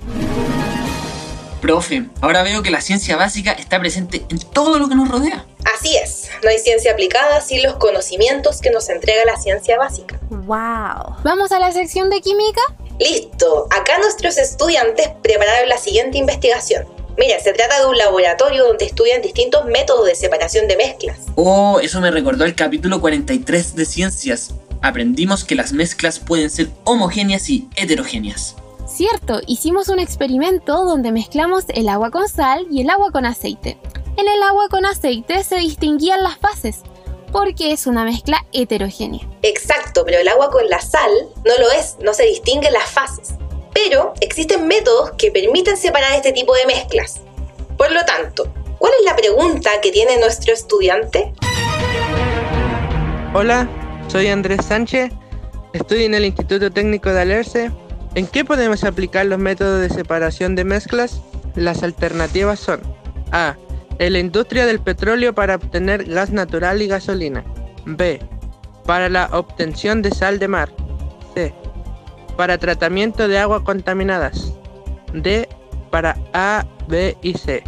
Profe, 1.61 2.05
ahora 2.21 2.43
veo 2.43 2.63
que 2.63 2.71
la 2.71 2.83
ciencia 2.83 3.17
básica 3.17 3.53
está 3.53 3.79
presente 3.81 4.27
en 4.29 4.39
todo 4.39 4.79
lo 4.79 4.89
que 4.89 4.95
nos 4.95 5.09
rodea. 5.09 5.47
Así 5.75 5.97
es, 5.97 6.29
no 6.43 6.51
hay 6.51 6.59
ciencia 6.59 6.93
aplicada 6.93 7.41
sin 7.41 7.63
los 7.63 7.77
conocimientos 7.77 8.61
que 8.61 8.71
nos 8.71 8.91
entrega 8.91 9.25
la 9.25 9.41
ciencia 9.41 9.79
básica. 9.79 10.21
¡Wow! 10.29 11.17
¿Vamos 11.25 11.53
a 11.53 11.59
la 11.59 11.73
sección 11.73 12.11
de 12.11 12.21
química? 12.21 12.61
Listo, 12.99 13.67
acá 13.71 13.97
nuestros 13.99 14.37
estudiantes 14.37 15.09
prepararon 15.23 15.69
la 15.69 15.79
siguiente 15.79 16.19
investigación. 16.19 16.87
Mira, 17.17 17.39
se 17.41 17.53
trata 17.53 17.81
de 17.81 17.87
un 17.87 17.97
laboratorio 17.97 18.67
donde 18.67 18.87
estudian 18.87 19.23
distintos 19.23 19.65
métodos 19.67 20.07
de 20.07 20.15
separación 20.17 20.67
de 20.67 20.77
mezclas. 20.77 21.19
Oh, 21.37 21.79
eso 21.81 22.01
me 22.01 22.11
recordó 22.11 22.45
el 22.45 22.55
capítulo 22.55 23.01
43 23.01 23.77
de 23.77 23.85
ciencias. 23.85 24.55
Aprendimos 24.83 25.45
que 25.45 25.55
las 25.55 25.73
mezclas 25.73 26.19
pueden 26.19 26.51
ser 26.51 26.69
homogéneas 26.85 27.49
y 27.49 27.69
heterogéneas. 27.77 28.57
Cierto, 28.87 29.41
hicimos 29.47 29.89
un 29.89 29.99
experimento 29.99 30.85
donde 30.85 31.13
mezclamos 31.13 31.65
el 31.69 31.89
agua 31.89 32.11
con 32.11 32.29
sal 32.29 32.67
y 32.71 32.83
el 32.83 32.91
agua 32.91 33.11
con 33.13 33.25
aceite. 33.25 33.79
En 34.17 34.29
el 34.29 34.43
agua 34.43 34.69
con 34.69 34.85
aceite 34.85 35.43
se 35.43 35.57
distinguían 35.57 36.23
las 36.23 36.37
fases, 36.37 36.83
porque 37.33 37.73
es 37.73 37.87
una 37.87 38.05
mezcla 38.05 38.45
heterogénea. 38.53 39.27
Exacto, 39.43 40.05
pero 40.05 40.19
el 40.19 40.29
agua 40.29 40.51
con 40.51 40.69
la 40.69 40.81
sal 40.81 41.11
no 41.45 41.59
lo 41.59 41.71
es, 41.73 41.97
no 42.01 42.13
se 42.13 42.25
distinguen 42.25 42.73
las 42.73 42.91
fases. 42.91 43.35
Pero 43.75 44.15
existen 44.21 44.67
métodos 44.67 45.13
que 45.19 45.31
permiten 45.31 45.77
separar 45.77 46.15
este 46.15 46.33
tipo 46.33 46.55
de 46.55 46.67
mezclas. 46.67 47.21
Por 47.77 47.91
lo 47.93 48.05
tanto, 48.05 48.53
¿cuál 48.79 48.93
es 48.99 49.05
la 49.05 49.17
pregunta 49.17 49.71
que 49.83 49.91
tiene 49.91 50.17
nuestro 50.19 50.55
estudiante? 50.55 51.35
Hola, 53.35 53.69
soy 54.07 54.29
Andrés 54.29 54.65
Sánchez, 54.65 55.11
estudio 55.73 56.07
en 56.07 56.15
el 56.15 56.25
Instituto 56.25 56.71
Técnico 56.71 57.13
de 57.13 57.21
Alerce. 57.21 57.73
¿En 58.15 58.29
qué 58.29 58.45
podemos 58.45 58.85
aplicar 58.85 59.27
los 59.27 59.41
métodos 59.41 59.81
de 59.81 59.91
separación 59.91 60.55
de 60.55 60.65
mezclas? 60.65 61.21
Las 61.57 61.83
alternativas 61.83 62.61
son 62.61 62.81
A. 63.33 63.57
En 63.99 64.13
la 64.13 64.21
industria 64.21 64.67
del 64.67 64.81
petróleo 64.81 65.35
para 65.35 65.57
obtener 65.57 66.05
gas 66.05 66.31
natural 66.31 66.81
y 66.81 66.87
gasolina. 66.87 67.45
B. 67.85 68.21
Para 68.87 69.09
la 69.09 69.29
obtención 69.33 70.01
de 70.01 70.11
sal 70.13 70.39
de 70.39 70.49
mar. 70.49 70.71
C. 71.35 71.53
Para 72.37 72.59
tratamiento 72.59 73.29
de 73.29 73.39
aguas 73.39 73.63
contaminadas. 73.63 74.53
D. 75.13 75.49
Para 75.91 76.17
A, 76.33 76.67
B 76.89 77.17
y 77.23 77.35
C. 77.35 77.63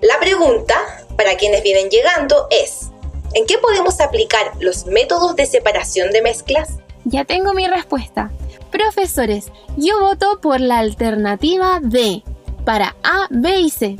La 0.00 0.18
pregunta, 0.18 0.74
para 1.16 1.36
quienes 1.36 1.62
vienen 1.62 1.88
llegando, 1.90 2.46
es, 2.50 2.90
¿en 3.34 3.46
qué 3.46 3.58
podemos 3.58 4.00
aplicar 4.00 4.52
los 4.58 4.86
métodos 4.86 5.36
de 5.36 5.46
separación 5.46 6.10
de 6.10 6.22
mezclas? 6.22 6.78
Ya 7.04 7.24
tengo 7.24 7.54
mi 7.54 7.68
respuesta. 7.68 8.30
Profesores, 8.72 9.52
yo 9.76 10.00
voto 10.00 10.40
por 10.40 10.60
la 10.60 10.78
alternativa 10.78 11.80
D, 11.82 12.22
para 12.64 12.96
A, 13.02 13.26
B 13.30 13.60
y 13.60 13.70
C. 13.70 13.98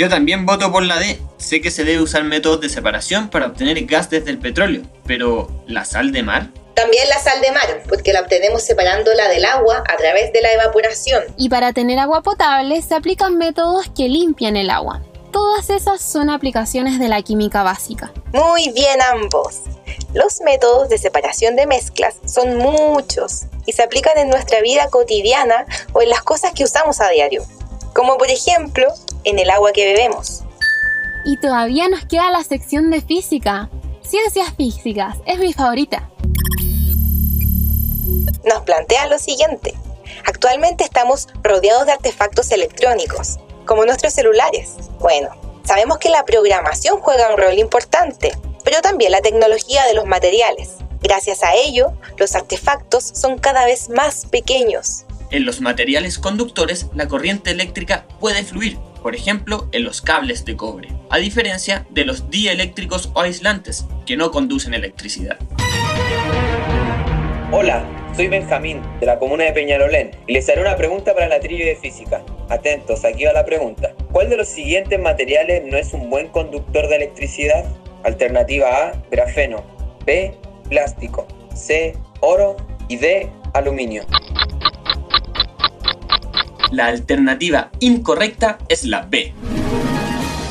Yo 0.00 0.08
también 0.08 0.46
voto 0.46 0.72
por 0.72 0.82
la 0.82 0.98
D. 0.98 1.20
Sé 1.36 1.60
que 1.60 1.70
se 1.70 1.84
debe 1.84 2.00
usar 2.00 2.24
métodos 2.24 2.62
de 2.62 2.70
separación 2.70 3.28
para 3.28 3.48
obtener 3.48 3.84
gas 3.84 4.08
desde 4.08 4.30
el 4.30 4.38
petróleo, 4.38 4.80
pero 5.04 5.50
¿la 5.66 5.84
sal 5.84 6.10
de 6.10 6.22
mar? 6.22 6.46
También 6.72 7.06
la 7.10 7.18
sal 7.18 7.38
de 7.42 7.52
mar, 7.52 7.82
porque 7.86 8.14
la 8.14 8.22
obtenemos 8.22 8.62
separándola 8.62 9.28
del 9.28 9.44
agua 9.44 9.84
a 9.86 9.96
través 9.98 10.32
de 10.32 10.40
la 10.40 10.54
evaporación. 10.54 11.24
Y 11.36 11.50
para 11.50 11.74
tener 11.74 11.98
agua 11.98 12.22
potable 12.22 12.80
se 12.80 12.94
aplican 12.94 13.36
métodos 13.36 13.90
que 13.94 14.08
limpian 14.08 14.56
el 14.56 14.70
agua. 14.70 15.02
Todas 15.32 15.68
esas 15.68 16.00
son 16.00 16.30
aplicaciones 16.30 16.98
de 16.98 17.08
la 17.08 17.20
química 17.20 17.62
básica. 17.62 18.10
Muy 18.32 18.70
bien 18.70 19.02
ambos. 19.02 19.64
Los 20.14 20.40
métodos 20.40 20.88
de 20.88 20.96
separación 20.96 21.56
de 21.56 21.66
mezclas 21.66 22.14
son 22.24 22.56
muchos 22.56 23.42
y 23.66 23.72
se 23.72 23.82
aplican 23.82 24.16
en 24.16 24.30
nuestra 24.30 24.62
vida 24.62 24.88
cotidiana 24.88 25.66
o 25.92 26.00
en 26.00 26.08
las 26.08 26.22
cosas 26.22 26.52
que 26.54 26.64
usamos 26.64 27.02
a 27.02 27.10
diario, 27.10 27.44
como 27.92 28.16
por 28.16 28.30
ejemplo 28.30 28.86
en 29.24 29.38
el 29.38 29.50
agua 29.50 29.72
que 29.72 29.92
bebemos. 29.92 30.42
Y 31.24 31.36
todavía 31.36 31.88
nos 31.88 32.04
queda 32.06 32.30
la 32.30 32.42
sección 32.44 32.90
de 32.90 33.00
física. 33.00 33.68
Ciencias 34.02 34.54
físicas 34.56 35.18
es 35.26 35.38
mi 35.38 35.52
favorita. 35.52 36.10
Nos 38.44 38.62
plantea 38.62 39.06
lo 39.06 39.18
siguiente. 39.18 39.74
Actualmente 40.26 40.84
estamos 40.84 41.28
rodeados 41.42 41.86
de 41.86 41.92
artefactos 41.92 42.50
electrónicos, 42.52 43.38
como 43.66 43.84
nuestros 43.84 44.12
celulares. 44.12 44.76
Bueno, 44.98 45.28
sabemos 45.64 45.98
que 45.98 46.10
la 46.10 46.24
programación 46.24 47.00
juega 47.00 47.32
un 47.32 47.38
rol 47.38 47.58
importante, 47.58 48.32
pero 48.64 48.80
también 48.80 49.12
la 49.12 49.20
tecnología 49.20 49.84
de 49.86 49.94
los 49.94 50.06
materiales. 50.06 50.76
Gracias 51.02 51.42
a 51.42 51.54
ello, 51.54 51.92
los 52.16 52.34
artefactos 52.34 53.04
son 53.04 53.38
cada 53.38 53.64
vez 53.64 53.88
más 53.88 54.26
pequeños. 54.26 55.04
En 55.30 55.46
los 55.46 55.60
materiales 55.60 56.18
conductores, 56.18 56.86
la 56.94 57.08
corriente 57.08 57.50
eléctrica 57.52 58.04
puede 58.18 58.42
fluir, 58.42 58.78
por 59.02 59.14
ejemplo, 59.14 59.68
en 59.72 59.84
los 59.84 60.02
cables 60.02 60.44
de 60.44 60.56
cobre, 60.56 60.88
a 61.10 61.18
diferencia 61.18 61.86
de 61.90 62.04
los 62.04 62.30
dieléctricos 62.30 63.10
o 63.14 63.20
aislantes, 63.20 63.86
que 64.06 64.16
no 64.16 64.30
conducen 64.30 64.74
electricidad. 64.74 65.38
Hola, 67.52 67.84
soy 68.14 68.28
Benjamín, 68.28 68.82
de 69.00 69.06
la 69.06 69.18
comuna 69.18 69.44
de 69.44 69.52
Peñalolén, 69.52 70.10
y 70.26 70.32
les 70.34 70.48
haré 70.48 70.60
una 70.60 70.76
pregunta 70.76 71.14
para 71.14 71.28
la 71.28 71.40
trivia 71.40 71.66
de 71.66 71.76
física. 71.76 72.22
Atentos, 72.48 73.04
aquí 73.04 73.24
va 73.24 73.32
la 73.32 73.44
pregunta. 73.44 73.92
¿Cuál 74.12 74.28
de 74.28 74.36
los 74.36 74.48
siguientes 74.48 75.00
materiales 75.00 75.62
no 75.64 75.76
es 75.76 75.92
un 75.92 76.10
buen 76.10 76.28
conductor 76.28 76.88
de 76.88 76.96
electricidad? 76.96 77.64
Alternativa 78.04 78.68
A, 78.68 78.92
grafeno. 79.10 79.64
B, 80.04 80.34
plástico. 80.68 81.26
C, 81.54 81.96
oro. 82.20 82.56
Y 82.88 82.96
D, 82.96 83.30
aluminio. 83.54 84.04
La 86.70 86.86
alternativa 86.86 87.70
incorrecta 87.80 88.58
es 88.68 88.84
la 88.84 89.02
B. 89.02 89.34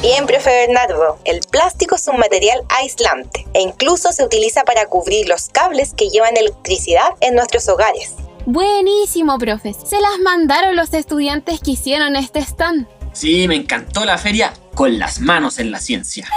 Bien, 0.01 0.25
profe 0.25 0.49
Bernardo, 0.49 1.17
el 1.25 1.39
plástico 1.49 1.95
es 1.95 2.07
un 2.07 2.17
material 2.17 2.59
aislante 2.69 3.45
e 3.53 3.61
incluso 3.61 4.11
se 4.11 4.23
utiliza 4.23 4.63
para 4.63 4.85
cubrir 4.87 5.27
los 5.27 5.49
cables 5.49 5.93
que 5.93 6.09
llevan 6.09 6.35
electricidad 6.35 7.11
en 7.21 7.35
nuestros 7.35 7.67
hogares. 7.69 8.15
Buenísimo, 8.45 9.37
profe. 9.37 9.73
Se 9.73 9.99
las 10.01 10.19
mandaron 10.23 10.75
los 10.75 10.93
estudiantes 10.93 11.59
que 11.61 11.71
hicieron 11.71 12.15
este 12.15 12.39
stand. 12.39 12.87
Sí, 13.13 13.47
me 13.47 13.55
encantó 13.55 14.05
la 14.05 14.17
feria 14.17 14.53
con 14.75 14.99
las 14.99 15.19
manos 15.19 15.59
en 15.59 15.71
la 15.71 15.79
ciencia. 15.79 16.27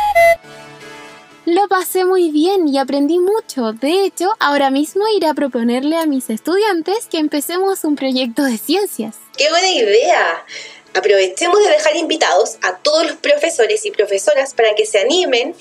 Lo 1.45 1.67
pasé 1.67 2.05
muy 2.05 2.31
bien 2.31 2.69
y 2.69 2.79
aprendí 2.79 3.19
mucho. 3.19 3.73
De 3.73 4.05
hecho, 4.05 4.31
ahora 4.39 4.71
mismo 4.71 5.05
iré 5.09 5.27
a 5.27 5.35
proponerle 5.35 5.97
a 5.97 6.07
mis 6.07 6.31
estudiantes 6.31 7.07
que 7.11 7.19
empecemos 7.19 7.83
un 7.83 7.97
proyecto 7.97 8.45
de 8.45 8.59
ciencias. 8.59 9.17
¡Qué 9.37 9.51
buena 9.51 9.69
idea! 9.69 10.47
Aprovechemos 10.95 11.59
de 11.59 11.71
dejar 11.71 11.97
invitados 11.97 12.59
a 12.63 12.77
todos 12.77 13.07
los 13.07 13.17
profesores 13.17 13.85
y 13.87 13.91
profesoras 13.91 14.55
para 14.55 14.75
que 14.77 14.87
se 14.87 15.01
animen 15.01 15.57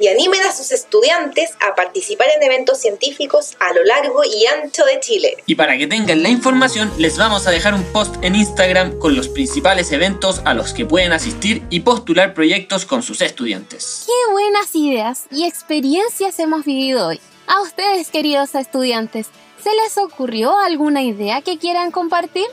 y 0.00 0.08
animen 0.08 0.42
a 0.42 0.52
sus 0.52 0.72
estudiantes 0.72 1.50
a 1.60 1.74
participar 1.74 2.26
en 2.34 2.42
eventos 2.42 2.80
científicos 2.80 3.54
a 3.60 3.72
lo 3.74 3.84
largo 3.84 4.24
y 4.24 4.46
ancho 4.46 4.84
de 4.86 4.98
Chile. 4.98 5.36
Y 5.46 5.54
para 5.54 5.76
que 5.76 5.86
tengan 5.86 6.22
la 6.22 6.30
información, 6.30 6.90
les 6.96 7.18
vamos 7.18 7.46
a 7.46 7.50
dejar 7.50 7.74
un 7.74 7.84
post 7.92 8.16
en 8.22 8.34
Instagram 8.34 8.98
con 8.98 9.14
los 9.14 9.28
principales 9.28 9.92
eventos 9.92 10.40
a 10.46 10.54
los 10.54 10.72
que 10.72 10.86
pueden 10.86 11.12
asistir 11.12 11.62
y 11.68 11.80
postular 11.80 12.32
proyectos 12.32 12.86
con 12.86 13.02
sus 13.02 13.20
estudiantes. 13.20 14.04
¡Qué 14.06 14.32
buenas 14.32 14.74
ideas 14.74 15.24
y 15.30 15.46
experiencias 15.46 16.38
hemos 16.38 16.64
vivido 16.64 17.06
hoy! 17.06 17.20
A 17.46 17.60
ustedes, 17.60 18.08
queridos 18.08 18.54
estudiantes, 18.54 19.26
¿se 19.62 19.70
les 19.74 19.98
ocurrió 19.98 20.56
alguna 20.58 21.02
idea 21.02 21.42
que 21.42 21.58
quieran 21.58 21.90
compartir? 21.90 22.46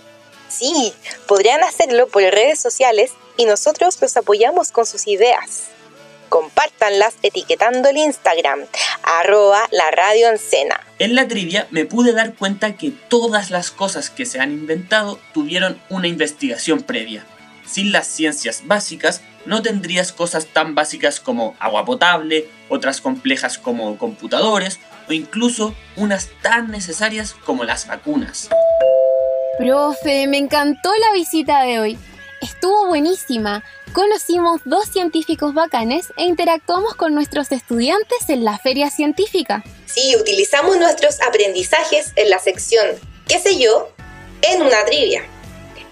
Sí, 0.50 0.94
podrían 1.28 1.64
hacerlo 1.64 2.08
por 2.08 2.24
redes 2.24 2.60
sociales 2.60 3.12
y 3.38 3.46
nosotros 3.46 3.98
los 4.02 4.18
apoyamos 4.18 4.72
con 4.72 4.86
sus 4.86 5.08
ideas. 5.08 5.77
Compártanlas 6.30 7.16
etiquetando 7.24 7.90
el 7.90 7.98
Instagram, 7.98 8.60
arroba 9.04 9.68
la 9.72 9.92
radio 9.92 10.28
En 11.00 11.16
la 11.16 11.28
trivia 11.28 11.68
me 11.72 11.86
pude 11.86 12.14
dar 12.14 12.34
cuenta 12.34 12.76
que 12.76 12.92
todas 12.92 13.50
las 13.50 13.72
cosas 13.72 14.10
que 14.10 14.26
se 14.26 14.40
han 14.40 14.52
inventado 14.52 15.20
tuvieron 15.34 15.80
una 15.90 16.08
investigación 16.08 16.82
previa. 16.82 17.26
Sin 17.66 17.92
las 17.92 18.08
ciencias 18.08 18.64
básicas 18.66 19.22
no 19.46 19.62
tendrías 19.62 20.12
cosas 20.12 20.48
tan 20.48 20.76
básicas 20.76 21.20
como 21.20 21.56
agua 21.60 21.86
potable, 21.86 22.50
otras 22.70 23.02
complejas 23.02 23.58
como 23.58 23.98
computadores 23.98 24.80
o 25.08 25.14
incluso 25.14 25.74
unas 25.96 26.30
tan 26.42 26.70
necesarias 26.70 27.34
como 27.46 27.64
las 27.64 27.88
vacunas. 27.88 28.50
Profe, 29.58 30.28
me 30.28 30.38
encantó 30.38 30.92
la 31.00 31.14
visita 31.14 31.64
de 31.64 31.80
hoy. 31.80 31.98
Estuvo 32.42 32.88
buenísima. 32.88 33.64
Conocimos 33.98 34.62
dos 34.64 34.86
científicos 34.90 35.56
bacanes 35.56 36.14
e 36.18 36.26
interactuamos 36.26 36.94
con 36.94 37.16
nuestros 37.16 37.52
estudiantes 37.52 38.30
en 38.30 38.46
la 38.46 38.60
feria 38.60 38.92
científica. 38.92 39.64
Sí, 39.88 40.16
utilizamos 40.16 40.78
nuestros 40.78 41.20
aprendizajes 41.20 42.14
en 42.16 42.30
la 42.30 42.38
sección 42.38 42.86
¿Qué 43.28 43.40
sé 43.40 43.58
yo? 43.58 43.90
en 44.44 44.62
una 44.62 44.86
trivia, 44.86 45.24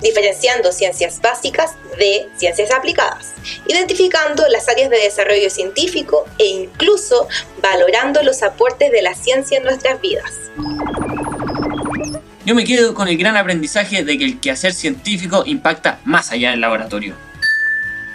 diferenciando 0.01 0.71
ciencias 0.71 1.19
básicas 1.19 1.73
de 1.97 2.27
ciencias 2.37 2.69
aplicadas, 2.69 3.33
identificando 3.67 4.47
las 4.49 4.69
áreas 4.69 4.91
de 4.91 4.97
desarrollo 4.97 5.49
científico 5.49 6.25
e 6.37 6.45
incluso 6.45 7.27
valorando 7.59 8.21
los 8.21 8.43
aportes 8.43 8.91
de 8.91 9.01
la 9.01 9.15
ciencia 9.15 9.57
en 9.57 9.63
nuestras 9.63 9.99
vidas. 9.99 10.31
Yo 12.45 12.53
me 12.53 12.65
quedo 12.65 12.93
con 12.93 13.07
el 13.07 13.17
gran 13.17 13.35
aprendizaje 13.35 14.03
de 14.03 14.15
que 14.19 14.25
el 14.25 14.39
quehacer 14.39 14.75
científico 14.75 15.41
impacta 15.47 15.99
más 16.05 16.31
allá 16.31 16.51
del 16.51 16.61
laboratorio. 16.61 17.24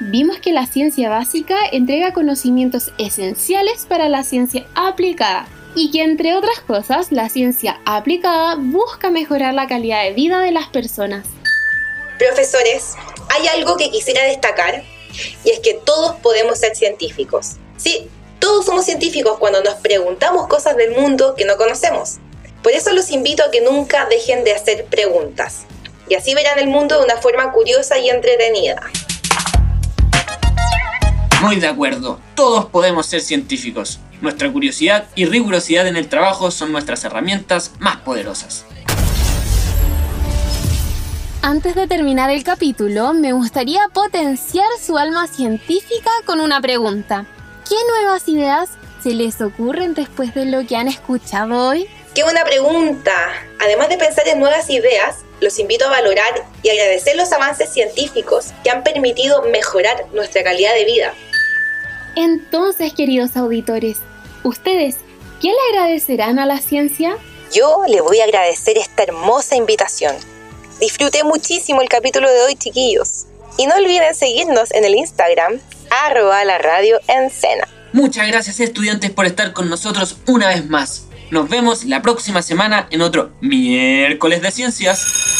Vimos 0.03 0.39
que 0.39 0.53
la 0.53 0.67
ciencia 0.67 1.11
básica 1.11 1.57
entrega 1.73 2.15
conocimientos 2.15 2.91
esenciales 2.97 3.85
para 3.87 4.09
la 4.09 4.25
ciencia 4.25 4.67
aplicada 4.75 5.47
y 5.75 5.91
que 5.91 6.03
entre 6.03 6.35
otras 6.35 6.59
cosas 6.61 7.13
la 7.13 7.29
ciencia 7.29 7.83
aplicada 7.85 8.57
busca 8.59 9.11
mejorar 9.11 9.53
la 9.53 9.67
calidad 9.67 10.03
de 10.05 10.13
vida 10.13 10.41
de 10.41 10.53
las 10.53 10.69
personas. 10.69 11.27
Profesores, 12.19 12.95
hay 13.29 13.47
algo 13.49 13.77
que 13.77 13.91
quisiera 13.91 14.25
destacar 14.25 14.83
y 15.45 15.51
es 15.51 15.61
que 15.61 15.75
todos 15.75 16.17
podemos 16.17 16.59
ser 16.59 16.75
científicos. 16.75 17.57
Sí, 17.77 18.09
todos 18.39 18.65
somos 18.65 18.87
científicos 18.87 19.37
cuando 19.39 19.63
nos 19.63 19.75
preguntamos 19.75 20.49
cosas 20.49 20.79
del 20.79 20.93
mundo 20.93 21.35
que 21.35 21.45
no 21.45 21.59
conocemos. 21.59 22.21
Por 22.63 22.73
eso 22.73 22.91
los 22.93 23.11
invito 23.11 23.45
a 23.45 23.51
que 23.51 23.61
nunca 23.61 24.07
dejen 24.07 24.45
de 24.45 24.55
hacer 24.55 24.87
preguntas. 24.87 25.65
Y 26.09 26.15
así 26.15 26.35
verán 26.35 26.59
el 26.59 26.69
mundo 26.69 26.99
de 26.99 27.05
una 27.05 27.19
forma 27.19 27.53
curiosa 27.53 27.99
y 27.99 28.09
entretenida. 28.09 28.81
Muy 31.41 31.57
de 31.57 31.69
acuerdo, 31.69 32.21
todos 32.35 32.67
podemos 32.67 33.07
ser 33.07 33.23
científicos. 33.23 33.99
Nuestra 34.21 34.53
curiosidad 34.53 35.07
y 35.15 35.25
rigurosidad 35.25 35.87
en 35.87 35.97
el 35.97 36.07
trabajo 36.07 36.51
son 36.51 36.71
nuestras 36.71 37.03
herramientas 37.05 37.73
más 37.79 37.97
poderosas. 37.97 38.67
Antes 41.41 41.75
de 41.75 41.87
terminar 41.87 42.29
el 42.29 42.45
capítulo, 42.45 43.15
me 43.15 43.33
gustaría 43.33 43.81
potenciar 43.95 44.69
su 44.79 44.99
alma 44.99 45.27
científica 45.29 46.11
con 46.27 46.41
una 46.41 46.61
pregunta. 46.61 47.25
¿Qué 47.67 47.77
nuevas 47.89 48.29
ideas 48.29 48.69
se 49.03 49.15
les 49.15 49.41
ocurren 49.41 49.95
después 49.95 50.35
de 50.35 50.45
lo 50.45 50.67
que 50.67 50.77
han 50.77 50.89
escuchado 50.89 51.69
hoy? 51.69 51.89
¡Qué 52.15 52.23
buena 52.23 52.45
pregunta! 52.45 53.13
Además 53.61 53.89
de 53.89 53.97
pensar 53.97 54.29
en 54.29 54.41
nuevas 54.41 54.69
ideas, 54.69 55.21
los 55.41 55.59
invito 55.59 55.87
a 55.87 55.91
valorar 55.91 56.45
y 56.63 56.69
agradecer 56.69 57.17
los 57.17 57.33
avances 57.33 57.73
científicos 57.73 58.53
que 58.63 58.69
han 58.69 58.83
permitido 58.83 59.43
mejorar 59.45 60.05
nuestra 60.13 60.45
calidad 60.45 60.75
de 60.75 60.85
vida. 60.85 61.15
Entonces, 62.17 62.93
queridos 62.93 63.37
auditores, 63.37 63.99
¿ustedes 64.43 64.97
qué 65.41 65.49
le 65.49 65.79
agradecerán 65.79 66.39
a 66.39 66.47
la 66.47 66.59
ciencia? 66.59 67.17
Yo 67.53 67.83
le 67.89 68.01
voy 68.01 68.21
a 68.21 68.25
agradecer 68.25 68.79
esta 68.79 69.03
hermosa 69.03 69.57
invitación. 69.57 70.15
Disfruté 70.81 71.25
muchísimo 71.25 71.83
el 71.83 71.89
capítulo 71.89 72.31
de 72.31 72.43
hoy, 72.43 72.55
chiquillos. 72.55 73.27
Y 73.59 73.67
no 73.67 73.75
olviden 73.75 74.15
seguirnos 74.15 74.73
en 74.73 74.85
el 74.85 74.95
Instagram, 74.95 75.61
arroba 75.91 76.45
la 76.45 76.59
radio 76.59 77.01
en 77.09 77.31
cena. 77.31 77.69
Muchas 77.93 78.29
gracias 78.29 78.61
estudiantes 78.61 79.11
por 79.11 79.27
estar 79.27 79.53
con 79.53 79.69
nosotros 79.69 80.17
una 80.27 80.49
vez 80.49 80.69
más. 80.69 81.07
Nos 81.31 81.49
vemos 81.49 81.85
la 81.85 82.03
próxima 82.03 82.43
semana 82.43 82.89
en 82.91 83.03
otro 83.03 83.33
miércoles 83.41 84.43
de 84.43 84.51
ciencias. 84.51 85.40